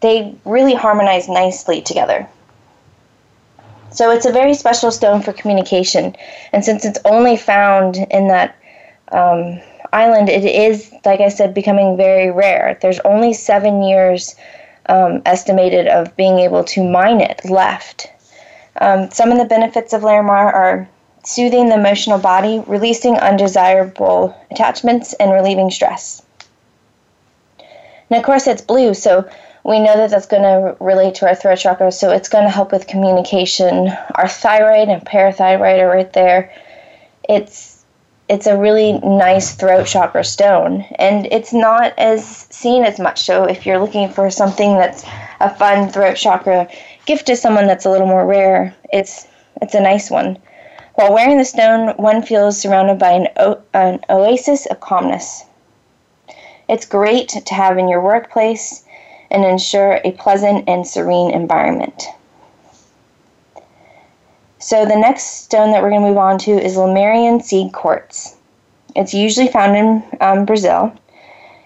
[0.00, 2.26] they really harmonize nicely together.
[3.90, 6.16] So it's a very special stone for communication.
[6.52, 8.56] And since it's only found in that
[9.12, 9.60] um,
[9.92, 12.78] island, it is, like I said, becoming very rare.
[12.80, 14.34] There's only seven years
[14.86, 18.10] um, estimated of being able to mine it left.
[18.80, 20.88] Um, some of the benefits of Larimar are
[21.24, 26.22] soothing the emotional body, releasing undesirable attachments, and relieving stress.
[28.10, 29.28] And of course, it's blue, so
[29.64, 32.50] we know that that's going to relate to our throat chakra, so it's going to
[32.50, 33.88] help with communication.
[34.14, 36.52] Our thyroid and parathyroid are right there.
[37.28, 37.84] It's
[38.28, 43.20] it's a really nice throat chakra stone, and it's not as seen as much.
[43.20, 45.04] So if you're looking for something that's
[45.40, 46.68] a fun throat chakra
[47.08, 49.26] gift to someone that's a little more rare, it's
[49.62, 50.36] it's a nice one.
[50.94, 55.44] While wearing the stone, one feels surrounded by an, o- an oasis of calmness.
[56.68, 58.84] It's great to have in your workplace
[59.30, 62.04] and ensure a pleasant and serene environment.
[64.58, 68.36] So the next stone that we're going to move on to is Lemurian seed quartz.
[68.94, 70.92] It's usually found in um, Brazil.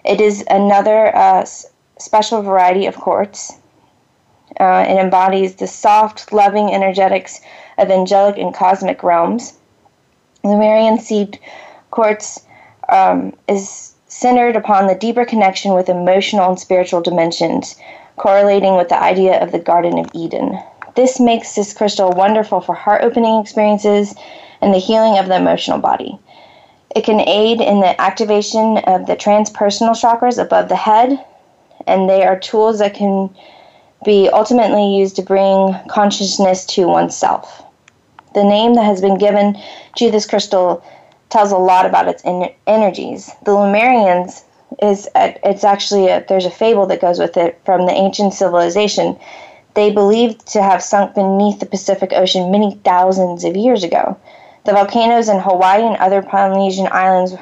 [0.05, 1.45] It is another uh,
[1.99, 3.57] special variety of quartz.
[4.59, 7.41] Uh, it embodies the soft, loving energetics
[7.77, 9.53] of angelic and cosmic realms.
[10.43, 11.39] Lemurian seed
[11.91, 12.45] quartz
[12.89, 17.75] um, is centered upon the deeper connection with emotional and spiritual dimensions,
[18.17, 20.59] correlating with the idea of the Garden of Eden.
[20.95, 24.13] This makes this crystal wonderful for heart opening experiences
[24.61, 26.19] and the healing of the emotional body.
[26.95, 31.25] It can aid in the activation of the transpersonal chakras above the head,
[31.87, 33.35] and they are tools that can
[34.03, 37.63] be ultimately used to bring consciousness to oneself.
[38.33, 39.57] The name that has been given
[39.97, 40.83] to this crystal
[41.29, 42.23] tells a lot about its
[42.67, 43.31] energies.
[43.45, 44.43] The Lemurians
[44.81, 49.17] is it's actually a, there's a fable that goes with it from the ancient civilization
[49.75, 54.17] they believed to have sunk beneath the Pacific Ocean many thousands of years ago.
[54.65, 57.33] The volcanoes in Hawaii and other Polynesian islands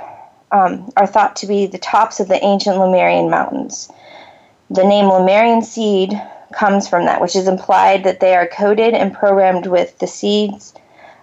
[0.51, 3.91] um, are thought to be the tops of the ancient Lemurian mountains.
[4.69, 6.19] The name Lemurian seed
[6.51, 10.73] comes from that, which is implied that they are coded and programmed with the seeds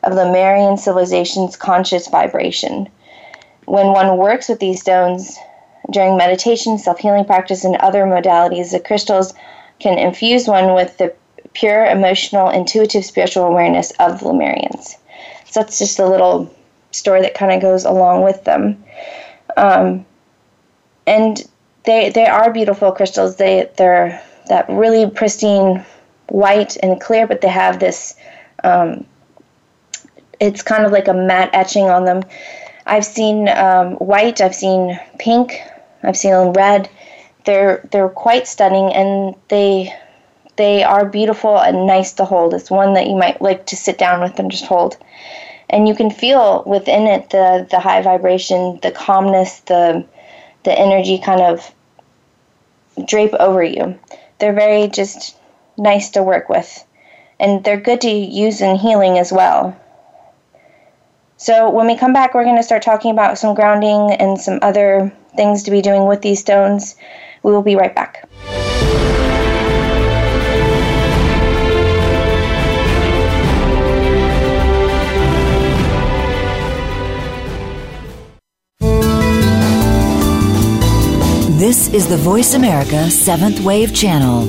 [0.02, 2.88] of Lemurian civilization's conscious vibration.
[3.64, 5.36] When one works with these stones
[5.90, 9.34] during meditation, self healing practice, and other modalities, the crystals
[9.78, 11.14] can infuse one with the
[11.52, 14.96] pure emotional, intuitive spiritual awareness of the Lemurians.
[15.46, 16.54] So that's just a little
[16.90, 18.82] story that kind of goes along with them.
[19.56, 20.04] Um,
[21.06, 21.42] and
[21.84, 23.36] they they are beautiful crystals.
[23.36, 25.84] They they're that really pristine
[26.28, 28.16] white and clear, but they have this.
[28.64, 29.06] Um,
[30.40, 32.22] it's kind of like a matte etching on them.
[32.86, 34.40] I've seen um, white.
[34.40, 35.60] I've seen pink.
[36.02, 36.88] I've seen red.
[37.44, 39.94] They're they're quite stunning, and they
[40.56, 42.54] they are beautiful and nice to hold.
[42.54, 44.96] It's one that you might like to sit down with and just hold.
[45.70, 50.04] And you can feel within it the the high vibration, the calmness, the
[50.64, 51.72] the energy kind of
[53.06, 53.98] drape over you.
[54.38, 55.36] They're very just
[55.76, 56.84] nice to work with.
[57.40, 59.78] And they're good to use in healing as well.
[61.36, 64.58] So when we come back, we're going to start talking about some grounding and some
[64.60, 66.96] other things to be doing with these stones.
[67.44, 68.28] We will be right back.
[81.58, 84.46] This is the Voice America Seventh Wave Channel.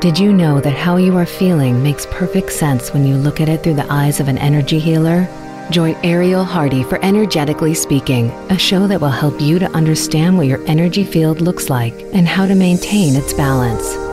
[0.00, 3.50] Did you know that how you are feeling makes perfect sense when you look at
[3.50, 5.28] it through the eyes of an energy healer?
[5.70, 10.46] Join Ariel Hardy for Energetically Speaking, a show that will help you to understand what
[10.46, 14.03] your energy field looks like and how to maintain its balance.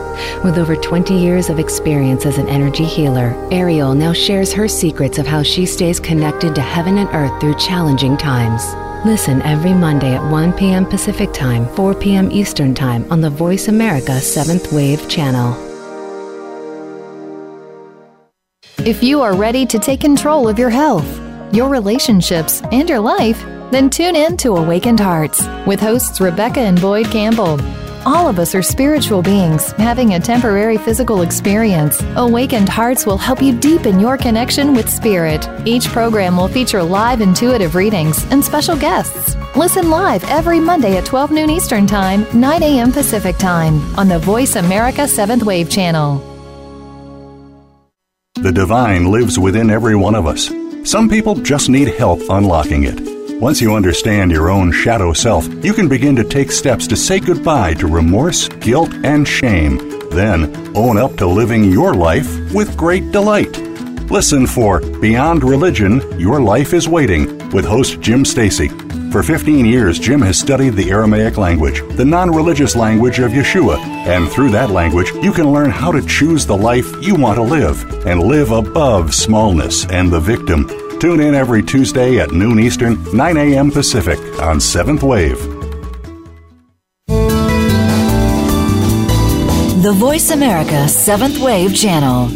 [0.44, 5.18] With over 20 years of experience as an energy healer, Ariel now shares her secrets
[5.18, 8.62] of how she stays connected to heaven and earth through challenging times.
[9.04, 10.86] Listen every Monday at 1 p.m.
[10.86, 12.30] Pacific Time, 4 p.m.
[12.30, 15.56] Eastern Time on the Voice America 7th Wave channel.
[18.86, 21.20] If you are ready to take control of your health,
[21.52, 23.40] your relationships, and your life,
[23.70, 27.58] then tune in to Awakened Hearts with hosts Rebecca and Boyd Campbell.
[28.04, 32.02] All of us are spiritual beings having a temporary physical experience.
[32.16, 35.48] Awakened Hearts will help you deepen your connection with spirit.
[35.64, 39.36] Each program will feature live intuitive readings and special guests.
[39.54, 42.90] Listen live every Monday at 12 noon Eastern Time, 9 a.m.
[42.90, 46.18] Pacific Time on the Voice America 7th Wave channel.
[48.34, 50.50] The divine lives within every one of us.
[50.82, 53.11] Some people just need help unlocking it.
[53.42, 57.18] Once you understand your own shadow self, you can begin to take steps to say
[57.18, 59.78] goodbye to remorse, guilt, and shame.
[60.10, 63.58] Then own up to living your life with great delight.
[64.12, 68.68] Listen for Beyond Religion Your Life is Waiting with host Jim Stacy.
[69.10, 73.76] For 15 years, Jim has studied the Aramaic language, the non religious language of Yeshua,
[74.06, 77.42] and through that language, you can learn how to choose the life you want to
[77.42, 80.81] live and live above smallness and the victim.
[81.02, 83.72] Tune in every Tuesday at noon Eastern, 9 a.m.
[83.72, 85.36] Pacific on 7th Wave.
[89.82, 92.28] The Voice America Seventh Wave Channel.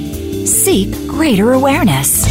[0.44, 2.26] Seek greater awareness.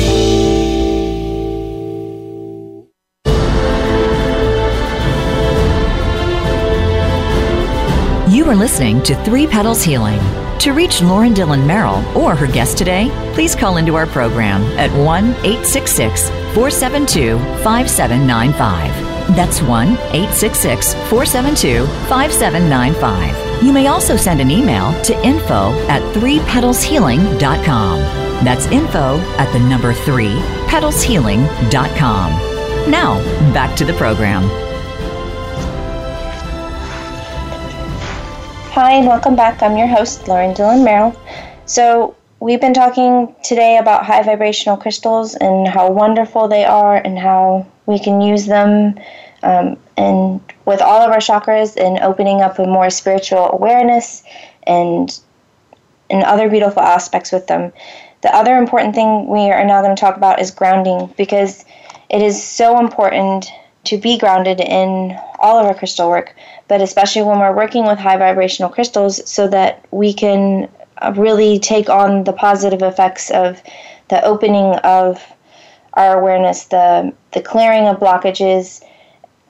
[8.46, 10.20] You are listening to Three Petals Healing.
[10.60, 14.92] To reach Lauren Dillon Merrill or her guest today, please call into our program at
[14.92, 19.36] 1 866 472 5795.
[19.36, 23.64] That's 1 866 472 5795.
[23.64, 28.00] You may also send an email to info at 3petalshealing.com.
[28.46, 30.28] That's info at the number 3
[30.68, 32.92] petalshealing.com.
[32.92, 33.18] Now,
[33.56, 34.65] back to the program.
[38.86, 39.64] Hi, and welcome back.
[39.64, 41.20] I'm your host, Lauren Dillon Merrill.
[41.66, 47.18] So, we've been talking today about high vibrational crystals and how wonderful they are and
[47.18, 49.00] how we can use them
[49.42, 54.22] um, and with all of our chakras and opening up a more spiritual awareness
[54.68, 55.20] and
[56.12, 57.74] and other beautiful aspects with them.
[58.22, 61.66] The other important thing we are now going to talk about is grounding because
[62.10, 63.48] it is so important
[63.86, 66.36] to be grounded in all of our crystal work,
[66.68, 70.70] but especially when we're working with high vibrational crystals so that we can
[71.02, 73.62] uh, really take on the positive effects of
[74.10, 75.22] the opening of
[75.94, 78.84] our awareness, the the clearing of blockages,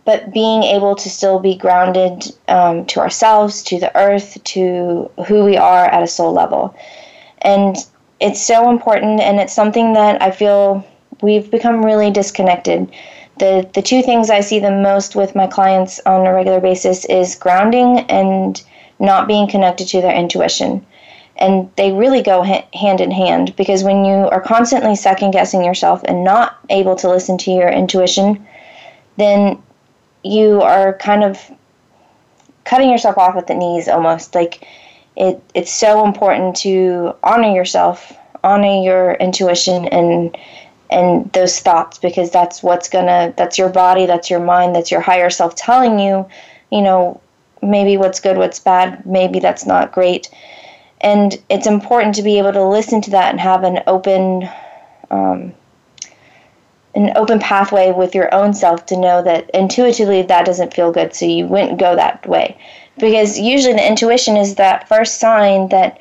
[0.06, 5.44] but being able to still be grounded um, to ourselves, to the earth, to who
[5.44, 6.76] we are at a soul level.
[7.42, 7.76] And
[8.20, 10.86] it's so important, and it's something that I feel
[11.22, 12.92] we've become really disconnected.
[13.38, 17.06] The, the two things I see the most with my clients on a regular basis
[17.06, 18.62] is grounding and
[19.00, 20.86] not being connected to their intuition.
[21.38, 25.66] And they really go ha- hand in hand because when you are constantly second guessing
[25.66, 28.48] yourself and not able to listen to your intuition,
[29.18, 29.62] then
[30.24, 31.40] you are kind of
[32.64, 34.34] cutting yourself off at the knees almost.
[34.34, 34.66] Like
[35.16, 38.14] it, it's so important to honor yourself,
[38.44, 40.38] honor your intuition, and
[40.96, 45.02] and those thoughts because that's what's gonna that's your body that's your mind that's your
[45.02, 46.26] higher self telling you
[46.72, 47.22] you know
[47.62, 50.30] maybe what's good what's bad maybe that's not great.
[51.02, 54.50] And it's important to be able to listen to that and have an open
[55.12, 55.54] um,
[56.96, 61.14] an open pathway with your own self to know that intuitively that doesn't feel good
[61.14, 62.58] so you wouldn't go that way.
[62.98, 66.00] Because usually the intuition is that first sign that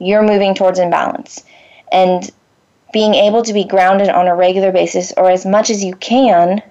[0.00, 1.44] you're moving towards imbalance.
[1.92, 2.28] And
[2.94, 6.62] being able to be grounded on a regular basis or as much as you can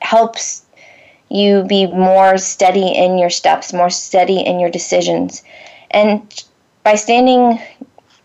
[0.00, 0.64] helps
[1.28, 5.44] you be more steady in your steps, more steady in your decisions.
[5.92, 6.44] And
[6.82, 7.60] by standing,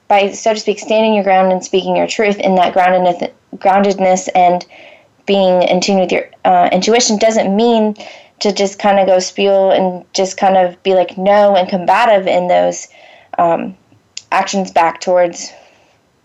[0.08, 4.28] by so to speak, standing your ground and speaking your truth in that groundedness, groundedness
[4.34, 4.66] and
[5.28, 7.96] being in tune with your uh, intuition doesn't mean
[8.40, 12.26] to just kind of go spew and just kind of be like no and combative
[12.26, 12.88] in those
[13.38, 13.78] um,
[14.32, 15.54] actions back towards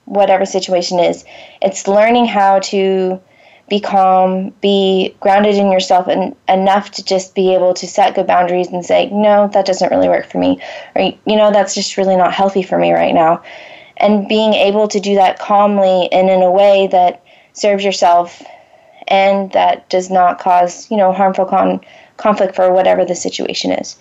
[0.05, 1.25] whatever situation is.
[1.61, 3.21] It's learning how to
[3.69, 8.27] be calm, be grounded in yourself, and enough to just be able to set good
[8.27, 10.61] boundaries and say, no, that doesn't really work for me,
[10.95, 13.43] or you know, that's just really not healthy for me right now.
[13.97, 18.43] And being able to do that calmly and in a way that serves yourself
[19.09, 21.81] and that does not cause, you know, harmful con-
[22.17, 23.97] conflict for whatever the situation is.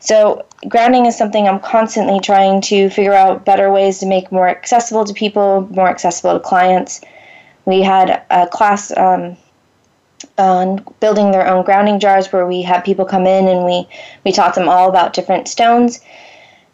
[0.00, 4.48] So, grounding is something I'm constantly trying to figure out better ways to make more
[4.48, 7.00] accessible to people, more accessible to clients.
[7.64, 9.36] We had a class um,
[10.38, 13.88] on building their own grounding jars where we had people come in and we,
[14.24, 16.00] we taught them all about different stones.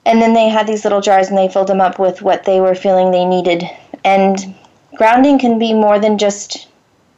[0.07, 2.61] And then they had these little jars and they filled them up with what they
[2.61, 3.65] were feeling they needed.
[4.05, 4.55] And
[4.97, 6.69] grounding can be more than just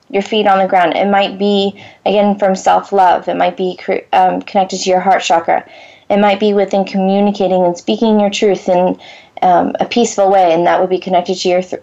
[0.09, 0.95] your feet on the ground.
[0.97, 3.29] It might be, again, from self love.
[3.29, 3.79] It might be
[4.13, 5.69] um, connected to your heart chakra.
[6.09, 9.01] It might be within communicating and speaking your truth in
[9.43, 11.83] um, a peaceful way, and that would be connected to your th-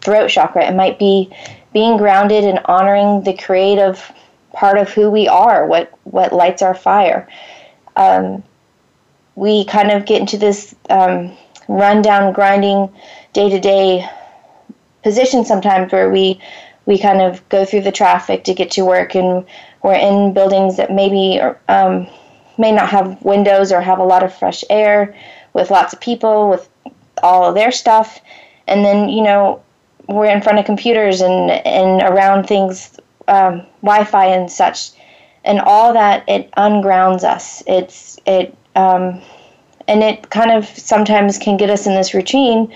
[0.00, 0.66] throat chakra.
[0.66, 1.30] It might be
[1.72, 4.12] being grounded and honoring the creative
[4.52, 7.28] part of who we are, what what lights our fire.
[7.96, 8.42] Um,
[9.34, 11.36] we kind of get into this um,
[11.68, 12.92] rundown, grinding,
[13.32, 14.08] day to day
[15.02, 16.40] position sometimes where we
[16.86, 19.44] we kind of go through the traffic to get to work, and
[19.82, 22.08] we're in buildings that maybe um,
[22.58, 25.14] may not have windows or have a lot of fresh air
[25.52, 26.68] with lots of people with
[27.22, 28.20] all of their stuff.
[28.66, 29.62] And then you know
[30.06, 32.98] we're in front of computers and and around things
[33.28, 34.90] um, wi-fi and such.
[35.44, 37.62] And all that it ungrounds us.
[37.66, 39.20] It's it um,
[39.86, 42.72] and it kind of sometimes can get us in this routine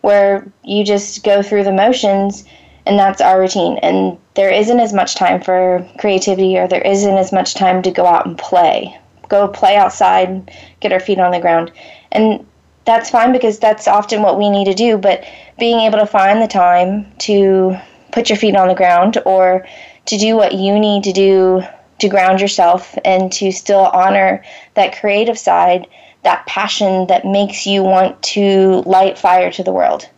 [0.00, 2.44] where you just go through the motions
[2.86, 3.78] and that's our routine.
[3.78, 7.90] And there isn't as much time for creativity or there isn't as much time to
[7.90, 8.96] go out and play
[9.28, 10.50] go play outside,
[10.80, 11.72] get our feet on the ground.
[12.12, 12.46] And
[12.84, 14.96] that's fine because that's often what we need to do.
[14.96, 15.24] But
[15.58, 17.76] being able to find the time to
[18.12, 19.66] put your feet on the ground or
[20.06, 21.62] to do what you need to do
[21.98, 25.86] to ground yourself and to still honor that creative side,
[26.22, 30.08] that passion that makes you want to light fire to the world.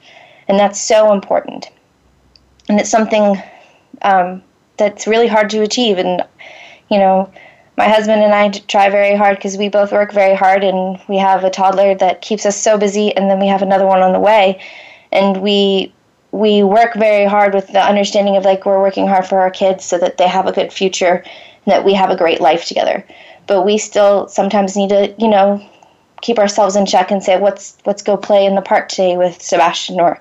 [0.49, 1.71] And that's so important.
[2.69, 3.41] And it's something
[4.03, 4.43] um,
[4.77, 5.99] that's really hard to achieve.
[5.99, 6.23] And,
[6.91, 7.33] you know,
[7.79, 11.17] my husband and I try very hard because we both work very hard and we
[11.17, 14.13] have a toddler that keeps us so busy and then we have another one on
[14.13, 14.61] the way.
[15.13, 15.95] And we
[16.33, 19.85] we work very hard with the understanding of like we're working hard for our kids
[19.85, 23.07] so that they have a good future and that we have a great life together.
[23.47, 25.65] But we still sometimes need to you know
[26.21, 29.41] keep ourselves in check and say let's let's go play in the park today with
[29.41, 30.21] Sebastian or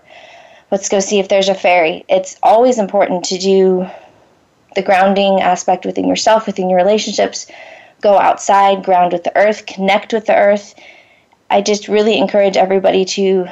[0.70, 2.06] let's go see if there's a fairy?
[2.08, 3.90] It's always important to do
[4.76, 7.48] the grounding aspect within yourself, within your relationships.
[8.02, 10.76] Go outside, ground with the earth, connect with the earth.
[11.50, 13.48] I just really encourage everybody to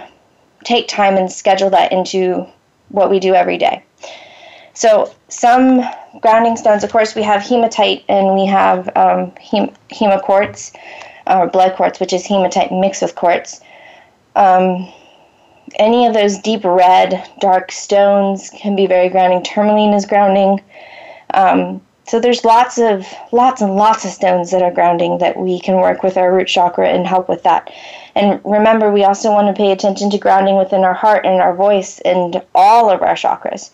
[0.64, 2.46] take time and schedule that into
[2.90, 3.84] what we do every day.
[4.74, 5.82] So, some
[6.20, 10.76] grounding stones, of course, we have hematite and we have um, hem- hemoquartz,
[11.26, 13.62] or blood quartz, which is hematite mixed with quartz.
[14.36, 14.92] Um,
[15.80, 19.44] any of those deep red, dark stones can be very grounding.
[19.44, 20.62] Tourmaline is grounding.
[21.36, 25.60] Um, so there's lots of lots and lots of stones that are grounding that we
[25.60, 27.72] can work with our root chakra and help with that.
[28.16, 31.56] And remember, we also want to pay attention to grounding within our heart and our
[31.56, 33.72] voice and all of our chakras.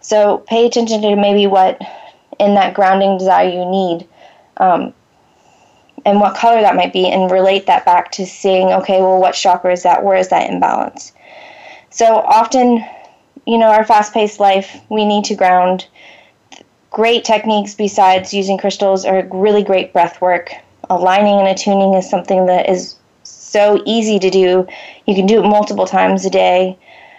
[0.00, 1.80] So pay attention to maybe what
[2.38, 4.08] in that grounding desire you need.
[4.56, 4.94] Um,
[6.06, 9.34] and what color that might be, and relate that back to seeing, okay, well, what
[9.34, 10.04] chakra is that?
[10.04, 11.12] Where is that imbalance?
[11.90, 12.84] So often,
[13.46, 15.86] you know, our fast paced life, we need to ground
[16.94, 20.54] great techniques besides using crystals are really great breath work.
[20.88, 24.68] Aligning and attuning is something that is so easy to do.
[25.04, 26.78] You can do it multiple times a day.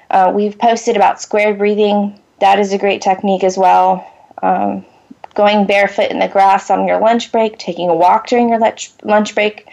[0.09, 2.17] Uh, we've posted about square breathing.
[2.39, 4.09] That is a great technique as well.
[4.41, 4.85] Um,
[5.33, 8.93] going barefoot in the grass on your lunch break, taking a walk during your lunch,
[9.03, 9.67] lunch break,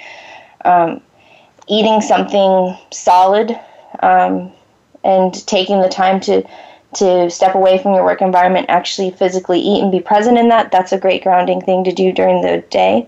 [0.64, 1.00] um,
[1.68, 3.57] eating something solid,
[4.00, 4.50] um,
[5.05, 6.42] and taking the time to
[6.95, 10.70] to step away from your work environment, actually physically eat and be present in that,
[10.70, 13.07] that's a great grounding thing to do during the day.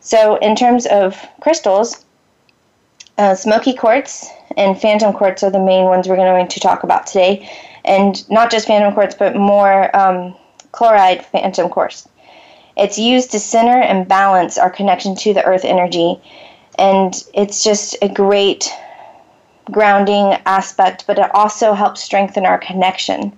[0.00, 2.04] So, in terms of crystals,
[3.18, 7.06] uh, smoky quartz and phantom quartz are the main ones we're going to talk about
[7.06, 7.48] today.
[7.84, 10.34] And not just phantom quartz, but more um,
[10.72, 12.08] chlorite phantom quartz.
[12.76, 16.18] It's used to center and balance our connection to the earth energy.
[16.78, 18.72] And it's just a great
[19.70, 23.32] grounding aspect, but it also helps strengthen our connection.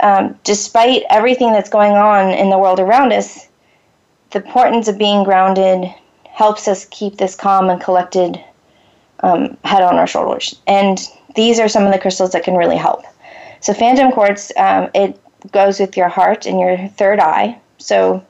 [0.00, 3.48] Um, despite everything that's going on in the world around us,
[4.30, 5.92] the importance of being grounded
[6.24, 8.42] helps us keep this calm and collected
[9.20, 10.60] um, head on our shoulders.
[10.66, 10.98] And
[11.34, 13.04] these are some of the crystals that can really help.
[13.60, 15.18] So, phantom quartz, um, it
[15.52, 17.58] goes with your heart and your third eye.
[17.78, 18.24] So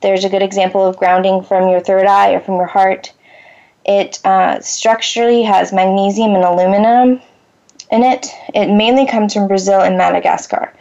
[0.00, 3.12] there's a good example of grounding from your third eye or from your heart.
[3.88, 7.20] It uh, structurally has magnesium and aluminum
[7.90, 8.28] in it.
[8.54, 10.72] It mainly comes from Brazil and Madagascar.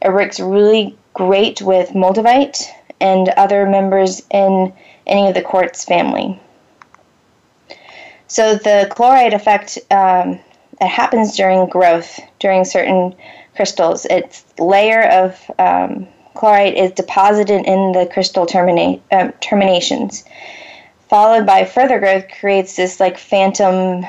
[0.00, 2.66] It works really great with moldavite
[3.00, 4.72] and other members in
[5.06, 6.38] any of the quartz family.
[8.28, 10.38] So the chlorite effect um,
[10.80, 13.14] it happens during growth during certain
[13.54, 14.06] crystals.
[14.06, 20.24] Its layer of um, chlorite is deposited in the crystal termina- uh, terminations,
[21.10, 24.06] followed by further growth creates this like phantom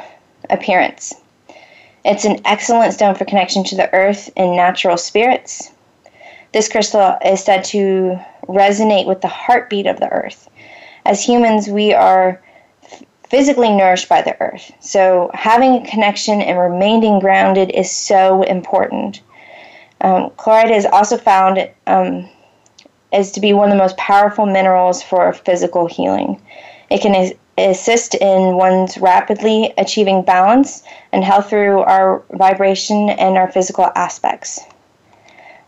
[0.51, 1.15] appearance.
[2.05, 5.71] It's an excellent stone for connection to the earth and natural spirits.
[6.53, 10.47] This crystal is said to resonate with the heartbeat of the earth.
[11.03, 12.39] As humans, we are
[13.27, 14.71] physically nourished by the earth.
[14.79, 19.21] So, having a connection and remaining grounded is so important.
[20.01, 22.29] Um, chlorite is also found um,
[23.11, 26.39] as to be one of the most powerful minerals for physical healing.
[26.91, 30.83] It can assist in one's rapidly achieving balance
[31.13, 34.59] and health through our vibration and our physical aspects.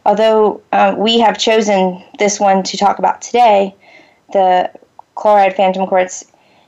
[0.05, 3.73] Although uh, we have chosen this one to talk about today,
[4.33, 4.69] the
[5.15, 6.25] chlorite phantom quartz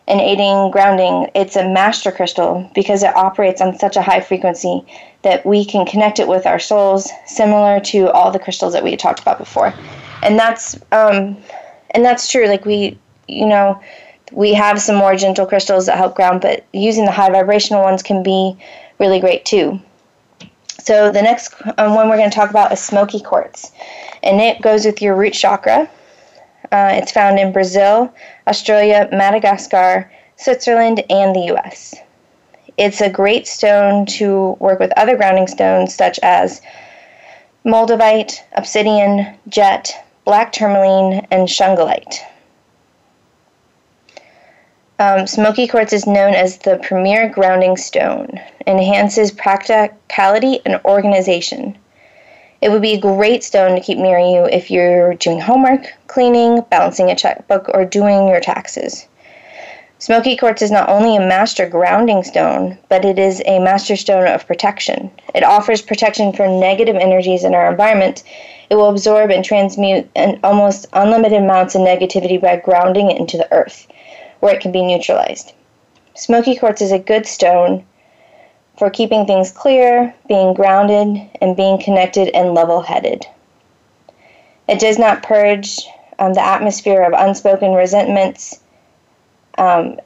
[0.08, 4.86] in aiding grounding, it's a master crystal because it operates on such a high frequency
[5.24, 8.96] that we can connect it with our souls, similar to all the crystals that we
[8.96, 9.74] talked about before.
[10.22, 11.36] And that's um,
[11.92, 12.48] and that's true.
[12.48, 12.98] Like we,
[13.28, 13.82] you know,
[14.36, 18.04] we have some more gentle crystals that help ground, but using the high vibrational ones
[18.04, 18.58] can be
[19.00, 19.80] really great too.
[20.80, 23.72] So the next um, one we're going to talk about is smoky quartz,
[24.22, 25.90] and it goes with your root chakra.
[26.72, 28.14] Uh, it's found in Brazil,
[28.46, 31.96] Australia, Madagascar, Switzerland, and the U.S.
[32.78, 36.62] It's a great stone to work with other grounding stones such as
[37.66, 42.20] moldavite, obsidian, jet, black tourmaline, and shungite.
[44.98, 51.78] Um, smoky quartz is known as the premier grounding stone, enhances practicality and organization.
[52.62, 56.62] It would be a great stone to keep near you if you're doing homework, cleaning,
[56.70, 59.06] balancing a checkbook, or doing your taxes.
[60.00, 64.28] Smoky quartz is not only a master grounding stone, but it is a master stone
[64.28, 65.12] of protection.
[65.34, 68.24] It offers protection for negative energies in our environment.
[68.70, 73.38] It will absorb and transmute an almost unlimited amounts of negativity by grounding it into
[73.38, 73.88] the earth,
[74.46, 75.54] where it can be neutralized.
[76.14, 77.84] Smoky quartz is a good stone
[78.78, 83.26] for keeping things clear, being grounded, and being connected and level headed.
[84.70, 85.80] It does not purge
[86.20, 88.60] um, the atmosphere of unspoken resentments
[89.58, 90.00] um,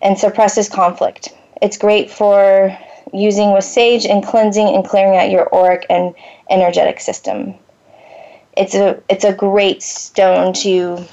[0.00, 1.28] and suppresses conflict.
[1.60, 2.78] It's great for
[3.12, 6.14] using with sage and cleansing and clearing out your auric and
[6.48, 7.56] energetic system.
[8.56, 11.06] It's a it's a great stone to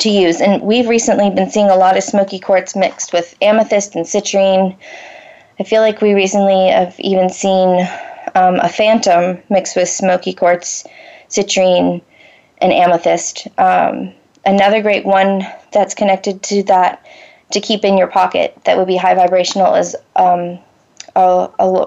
[0.00, 0.40] to use.
[0.40, 4.76] And we've recently been seeing a lot of smoky quartz mixed with amethyst and citrine.
[5.58, 7.86] I feel like we recently have even seen
[8.34, 10.86] um, a phantom mixed with smoky quartz,
[11.28, 12.02] citrine,
[12.58, 13.46] and amethyst.
[13.58, 14.12] Um,
[14.44, 17.04] another great one that's connected to that
[17.52, 20.58] to keep in your pocket that would be high vibrational is um,
[21.16, 21.86] a, a,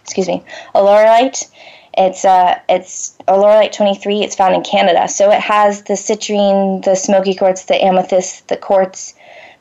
[0.00, 0.42] excuse me,
[0.74, 1.50] a alaurilite
[1.98, 4.22] it's uh, it's Auralite 23.
[4.22, 8.56] It's found in Canada, so it has the citrine, the smoky quartz, the amethyst, the
[8.56, 9.14] quartz,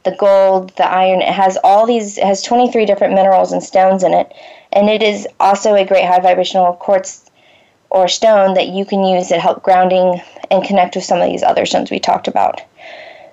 [0.03, 1.21] the gold, the iron.
[1.21, 2.19] It has all these.
[2.19, 4.31] It has 23 different minerals and stones in it,
[4.71, 7.29] and it is also a great high vibrational quartz
[7.89, 10.21] or stone that you can use that help grounding
[10.51, 12.61] and connect with some of these other stones we talked about.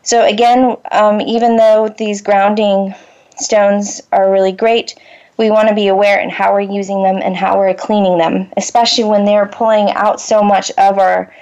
[0.02, 2.94] So again, um, even though these grounding
[3.36, 4.94] stones are really great,
[5.36, 8.52] we want to be aware in how we're using them and how we're cleaning them,
[8.56, 11.34] especially when they're pulling out so much of our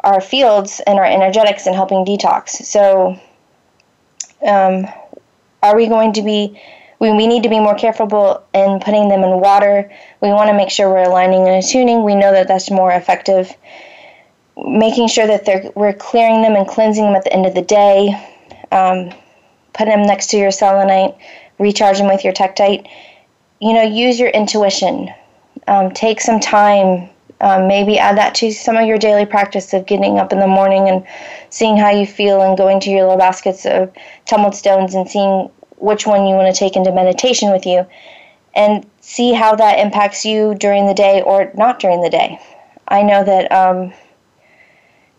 [0.00, 2.50] our fields and our energetics and helping detox.
[2.50, 3.18] So,
[4.46, 4.86] um,
[5.62, 6.60] are we going to be?
[6.98, 8.06] We, we need to be more careful
[8.54, 9.92] in putting them in water.
[10.22, 12.04] We want to make sure we're aligning and attuning.
[12.04, 13.52] We know that that's more effective.
[14.56, 17.60] Making sure that they're, we're clearing them and cleansing them at the end of the
[17.60, 18.14] day.
[18.72, 19.10] Um,
[19.74, 21.14] put them next to your selenite.
[21.58, 22.88] Recharge them with your tektite
[23.60, 25.12] you know, use your intuition.
[25.66, 27.10] Um, take some time.
[27.40, 30.46] Um, maybe add that to some of your daily practice of getting up in the
[30.46, 31.06] morning and
[31.50, 33.92] seeing how you feel and going to your little baskets of
[34.24, 37.86] tumbled stones and seeing which one you want to take into meditation with you
[38.54, 42.40] and see how that impacts you during the day or not during the day.
[42.88, 43.92] I know that um,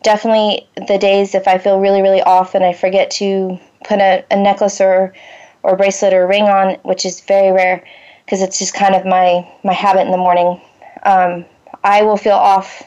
[0.01, 4.25] definitely the days if I feel really, really off and I forget to put a,
[4.31, 5.13] a necklace or,
[5.61, 7.83] or bracelet or ring on, which is very rare
[8.28, 10.59] because it's just kind of my my habit in the morning.
[11.03, 11.45] Um,
[11.82, 12.84] I will feel off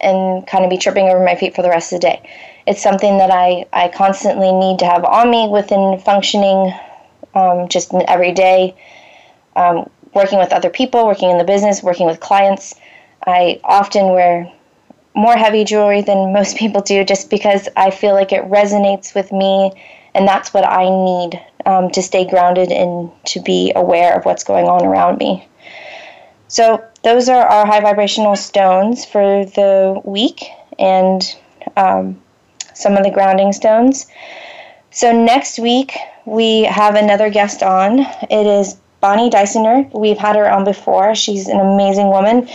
[0.00, 2.28] and kind of be tripping over my feet for the rest of the day.
[2.66, 6.74] It's something that I, I constantly need to have on me within functioning
[7.34, 8.74] um, just every day,
[9.54, 12.74] um, working with other people, working in the business, working with clients.
[13.24, 14.52] I often wear
[15.14, 19.30] more heavy jewelry than most people do just because I feel like it resonates with
[19.30, 19.72] me
[20.14, 24.44] and that's what I need um, to stay grounded and to be aware of what's
[24.44, 25.46] going on around me.
[26.48, 30.44] So, those are our high vibrational stones for the week
[30.78, 31.22] and
[31.76, 32.20] um,
[32.74, 34.06] some of the grounding stones.
[34.90, 35.96] So, next week
[36.26, 38.00] we have another guest on.
[38.30, 39.92] It is Bonnie Dysoner.
[39.92, 41.14] We've had her on before.
[41.14, 42.48] She's an amazing woman.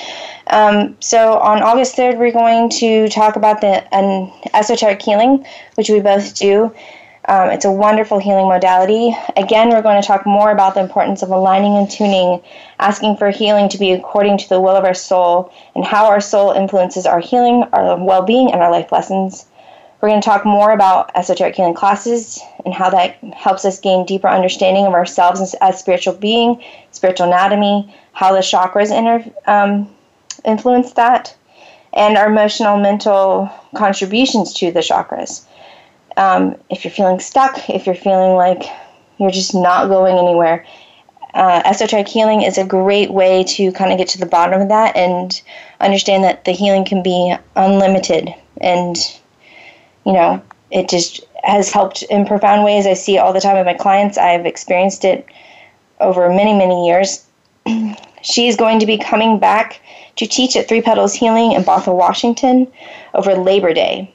[0.48, 5.46] Um, so on August 3rd, we're going to talk about the an esoteric healing,
[5.76, 6.74] which we both do.
[7.30, 9.14] Um, it's a wonderful healing modality.
[9.36, 12.42] Again, we're going to talk more about the importance of aligning and tuning,
[12.80, 16.22] asking for healing to be according to the will of our soul, and how our
[16.22, 19.46] soul influences our healing, our well being, and our life lessons.
[20.00, 24.06] We're going to talk more about esoteric healing classes and how that helps us gain
[24.06, 29.94] deeper understanding of ourselves as, as spiritual being, spiritual anatomy, how the chakras inter, um,
[30.46, 31.36] influence that,
[31.94, 35.47] and our emotional, mental contributions to the chakras.
[36.18, 38.64] Um, if you're feeling stuck, if you're feeling like
[39.20, 40.66] you're just not going anywhere,
[41.34, 44.70] uh, esoteric healing is a great way to kind of get to the bottom of
[44.70, 45.42] that and
[45.80, 48.34] understand that the healing can be unlimited.
[48.60, 48.98] And
[50.06, 50.42] you know
[50.72, 52.88] it just has helped in profound ways.
[52.88, 54.18] I see all the time with my clients.
[54.18, 55.26] I've experienced it
[56.00, 57.26] over many many years.
[58.24, 59.80] She's going to be coming back
[60.16, 62.68] to teach at three petals healing in bothell washington
[63.14, 64.12] over labor day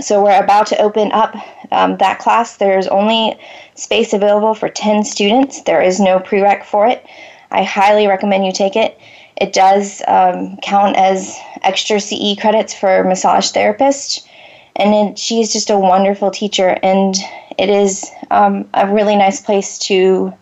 [0.00, 1.34] so we're about to open up
[1.72, 2.56] um, that class.
[2.56, 3.38] There's only
[3.74, 5.62] space available for 10 students.
[5.62, 7.04] There is no prereq for it.
[7.50, 8.98] I highly recommend you take it.
[9.36, 14.26] It does um, count as extra CE credits for massage therapist,
[14.74, 17.14] and it, she's just a wonderful teacher, and
[17.58, 20.32] it is um, a really nice place to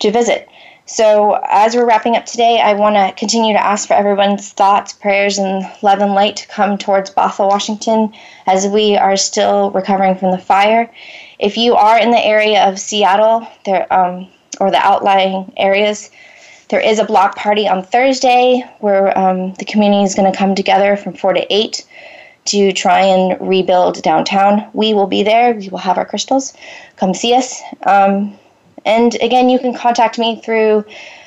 [0.00, 0.48] to visit.
[0.88, 4.92] So, as we're wrapping up today, I want to continue to ask for everyone's thoughts,
[4.92, 8.14] prayers, and love and light to come towards Bothell, Washington,
[8.46, 10.88] as we are still recovering from the fire.
[11.40, 14.28] If you are in the area of Seattle, there um,
[14.60, 16.08] or the outlying areas,
[16.68, 20.54] there is a block party on Thursday where um, the community is going to come
[20.54, 21.84] together from four to eight
[22.44, 24.70] to try and rebuild downtown.
[24.72, 25.52] We will be there.
[25.52, 26.54] We will have our crystals.
[26.94, 27.60] Come see us.
[27.84, 28.38] Um,
[28.86, 30.84] and again, you can contact me through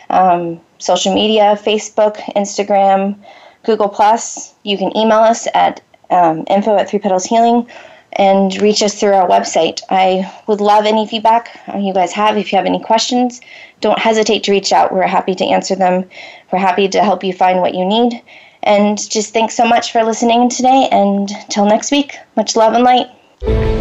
[0.10, 3.16] um, social media Facebook, Instagram,
[3.64, 3.90] Google.
[3.90, 4.56] Plus.
[4.64, 7.68] You can email us at um, info at Three Petals Healing
[8.14, 9.82] and reach us through our website.
[9.90, 12.38] I would love any feedback you guys have.
[12.38, 13.40] If you have any questions,
[13.82, 14.92] don't hesitate to reach out.
[14.92, 16.10] We're happy to answer them.
[16.52, 18.22] We're happy to help you find what you need.
[18.64, 20.90] And just thanks so much for listening today.
[20.92, 23.79] And till next week, much love and light.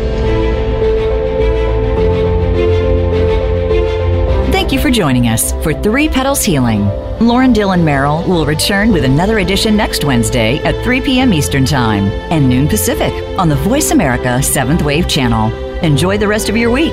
[4.69, 6.85] Thank you for joining us for Three Petals Healing.
[7.27, 11.33] Lauren Dillon Merrill will return with another edition next Wednesday at 3 p.m.
[11.33, 15.51] Eastern Time and noon Pacific on the Voice America 7th Wave channel.
[15.79, 16.93] Enjoy the rest of your week.